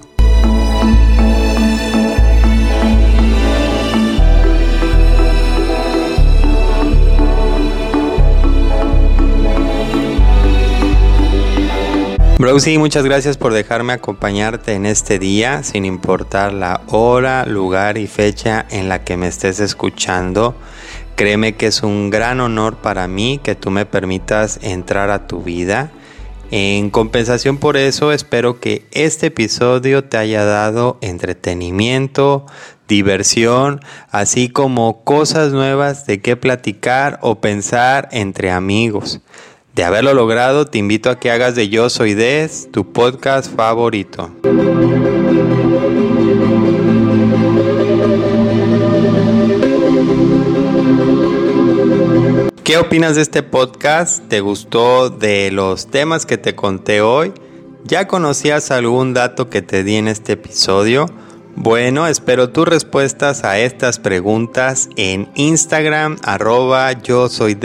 Browsy, 12.39 12.77
muchas 12.77 13.03
gracias 13.03 13.35
por 13.35 13.51
dejarme 13.51 13.91
acompañarte 13.91 14.71
en 14.71 14.85
este 14.85 15.19
día, 15.19 15.61
sin 15.61 15.83
importar 15.83 16.53
la 16.53 16.79
hora, 16.87 17.45
lugar 17.45 17.97
y 17.97 18.07
fecha 18.07 18.65
en 18.69 18.87
la 18.87 19.03
que 19.03 19.17
me 19.17 19.27
estés 19.27 19.59
escuchando. 19.59 20.55
Créeme 21.17 21.57
que 21.57 21.67
es 21.67 21.83
un 21.83 22.09
gran 22.09 22.39
honor 22.39 22.77
para 22.77 23.09
mí 23.09 23.41
que 23.43 23.55
tú 23.55 23.71
me 23.71 23.85
permitas 23.85 24.57
entrar 24.61 25.09
a 25.09 25.27
tu 25.27 25.43
vida. 25.43 25.91
En 26.49 26.91
compensación 26.91 27.57
por 27.57 27.75
eso, 27.75 28.13
espero 28.13 28.61
que 28.61 28.87
este 28.91 29.25
episodio 29.27 30.05
te 30.05 30.15
haya 30.15 30.45
dado 30.45 30.97
entretenimiento, 31.01 32.45
diversión, 32.87 33.81
así 34.11 34.47
como 34.47 35.03
cosas 35.03 35.51
nuevas 35.51 36.05
de 36.05 36.21
qué 36.21 36.37
platicar 36.37 37.19
o 37.21 37.41
pensar 37.41 38.07
entre 38.13 38.49
amigos. 38.49 39.19
De 39.79 39.85
haberlo 39.85 40.13
logrado, 40.13 40.65
te 40.65 40.77
invito 40.77 41.09
a 41.09 41.21
que 41.21 41.31
hagas 41.31 41.55
de 41.55 41.69
Yo 41.69 41.89
Soy 41.89 42.13
Des 42.13 42.67
tu 42.69 42.91
podcast 42.91 43.55
favorito. 43.55 44.29
¿Qué 52.65 52.77
opinas 52.77 53.15
de 53.15 53.21
este 53.21 53.41
podcast? 53.41 54.27
¿Te 54.27 54.41
gustó 54.41 55.09
de 55.09 55.49
los 55.49 55.87
temas 55.87 56.25
que 56.25 56.37
te 56.37 56.55
conté 56.55 56.99
hoy? 56.99 57.31
¿Ya 57.85 58.05
conocías 58.09 58.71
algún 58.71 59.13
dato 59.13 59.49
que 59.49 59.61
te 59.61 59.85
di 59.85 59.95
en 59.95 60.09
este 60.09 60.33
episodio? 60.33 61.05
Bueno, 61.55 62.05
espero 62.05 62.49
tus 62.49 62.67
respuestas 62.67 63.45
a 63.45 63.59
estas 63.59 63.97
preguntas 63.97 64.89
en 64.97 65.29
Instagram 65.35 66.17
arroba 66.21 66.91
yo 67.01 67.29
soy. 67.29 67.57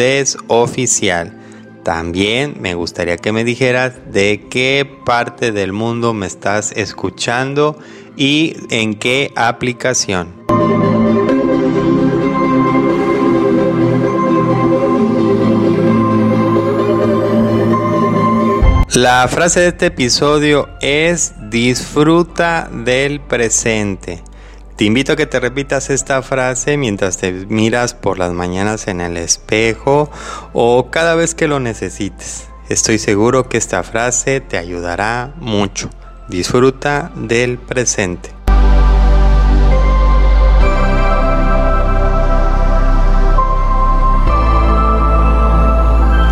También 1.85 2.57
me 2.61 2.75
gustaría 2.75 3.19
que 3.19 3.31
me 3.31 3.45
dijeras 3.45 3.93
de 4.11 4.47
qué 4.49 4.91
parte 5.05 5.53
del 5.53 5.75
mundo 5.75 6.15
me 6.15 6.27
estás 6.27 6.73
escuchando 6.73 7.79
y 8.17 8.57
en 8.71 8.95
qué 8.95 9.31
aplicación. 9.37 10.33
La 18.95 19.29
frase 19.29 19.61
de 19.61 19.69
este 19.69 19.87
episodio 19.87 20.71
es 20.81 21.35
disfruta 21.51 22.71
del 22.73 23.21
presente. 23.21 24.23
Te 24.77 24.85
invito 24.85 25.13
a 25.13 25.17
que 25.17 25.27
te 25.27 25.39
repitas 25.39 25.89
esta 25.89 26.21
frase 26.23 26.77
mientras 26.77 27.17
te 27.17 27.31
miras 27.31 27.95
por 27.95 28.19
las 28.19 28.33
mañanas 28.33 28.89
en 28.89 29.01
el 29.01 29.17
espejo 29.17 30.11
o 30.53 30.91
cada 30.91 31.15
vez 31.15 31.37
que 31.37 31.47
lo 31.47 31.61
necesites. 31.61 32.49
Estoy 32.69 32.99
seguro 32.99 33.49
que 33.49 33.57
esta 33.57 33.85
frase 33.85 34.41
te 34.41 34.59
ayudará 34.59 35.33
mucho. 35.37 35.91
Disfruta 36.29 37.13
del 37.15 37.59
presente. 37.59 38.31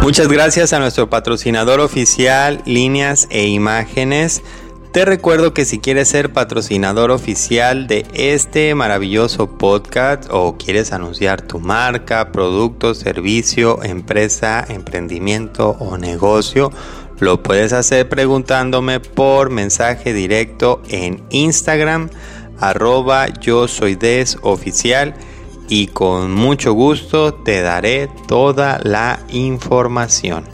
Muchas 0.03 0.27
gracias 0.27 0.73
a 0.73 0.81
nuestro 0.81 1.09
patrocinador 1.09 1.79
oficial 1.79 2.61
Líneas 2.67 3.29
e 3.31 3.47
Imágenes. 3.47 4.43
Te 4.93 5.07
recuerdo 5.07 5.55
que 5.55 5.65
si 5.65 5.79
quieres 5.79 6.09
ser 6.09 6.35
patrocinador 6.35 7.13
oficial 7.13 7.87
de 7.87 8.05
este 8.13 8.75
maravilloso 8.75 9.57
podcast 9.57 10.29
o 10.31 10.59
quieres 10.59 10.93
anunciar 10.93 11.41
tu 11.41 11.61
marca, 11.61 12.31
producto, 12.31 12.95
servicio, 12.95 13.83
empresa, 13.83 14.63
emprendimiento 14.69 15.71
o 15.81 15.97
negocio, 15.97 16.71
lo 17.21 17.43
puedes 17.43 17.73
hacer 17.73 18.07
preguntándome 18.11 19.01
por 19.01 19.49
mensaje 19.49 20.13
directo 20.13 20.83
en 20.91 21.23
Instagram 21.31 22.11
arroba 22.61 23.29
yo 23.41 23.69
soy 23.69 23.95
des 23.95 24.37
oficial 24.43 25.15
y 25.71 25.87
con 25.87 26.33
mucho 26.35 26.75
gusto 26.75 27.33
te 27.33 27.63
daré 27.63 28.11
toda 28.29 28.79
la 28.83 29.21
información. 29.31 30.45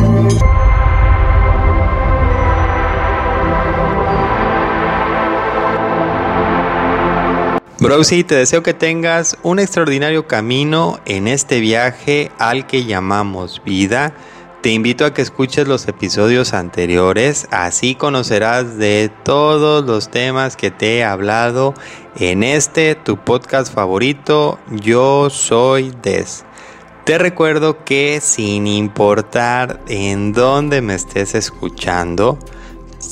Browsy, 7.81 8.25
te 8.25 8.35
deseo 8.35 8.65
que 8.65 8.75
tengas 8.75 9.39
un 9.45 9.61
extraordinario 9.61 10.27
camino 10.27 10.99
en 11.05 11.29
este 11.29 11.61
viaje 11.61 12.33
al 12.37 12.67
que 12.67 12.85
llamamos 12.85 13.63
vida. 13.65 14.15
Te 14.63 14.71
invito 14.71 15.05
a 15.05 15.15
que 15.15 15.23
escuches 15.23 15.69
los 15.69 15.87
episodios 15.87 16.55
anteriores, 16.55 17.47
así 17.53 17.95
conocerás 17.95 18.79
de 18.79 19.13
todos 19.23 19.87
los 19.87 20.11
temas 20.11 20.57
que 20.57 20.73
te 20.73 20.99
he 20.99 21.05
hablado 21.05 21.73
en 22.19 22.43
este 22.43 22.97
tu 22.97 23.17
podcast 23.17 23.73
favorito, 23.73 24.59
Yo 24.73 25.31
Soy 25.31 25.95
Des. 26.03 26.45
Te 27.05 27.17
recuerdo 27.17 27.85
que 27.85 28.21
sin 28.21 28.67
importar 28.67 29.81
en 29.87 30.33
dónde 30.33 30.83
me 30.83 30.97
estés 30.97 31.37
escuchando, 31.37 32.41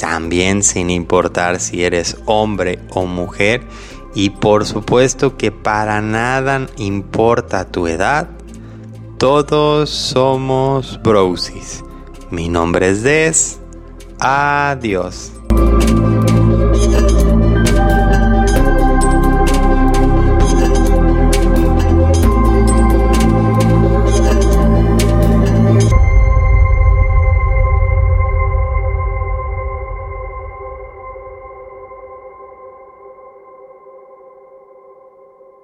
también 0.00 0.64
sin 0.64 0.90
importar 0.90 1.60
si 1.60 1.84
eres 1.84 2.16
hombre 2.26 2.80
o 2.90 3.06
mujer, 3.06 3.62
y 4.16 4.30
por 4.30 4.64
supuesto 4.64 5.36
que 5.36 5.52
para 5.52 6.00
nada 6.00 6.66
importa 6.78 7.66
tu 7.66 7.86
edad, 7.86 8.28
todos 9.18 9.90
somos 9.90 10.98
brosis. 11.02 11.84
Mi 12.30 12.48
nombre 12.48 12.88
es 12.88 13.02
Des. 13.02 13.60
Adiós. 14.18 15.32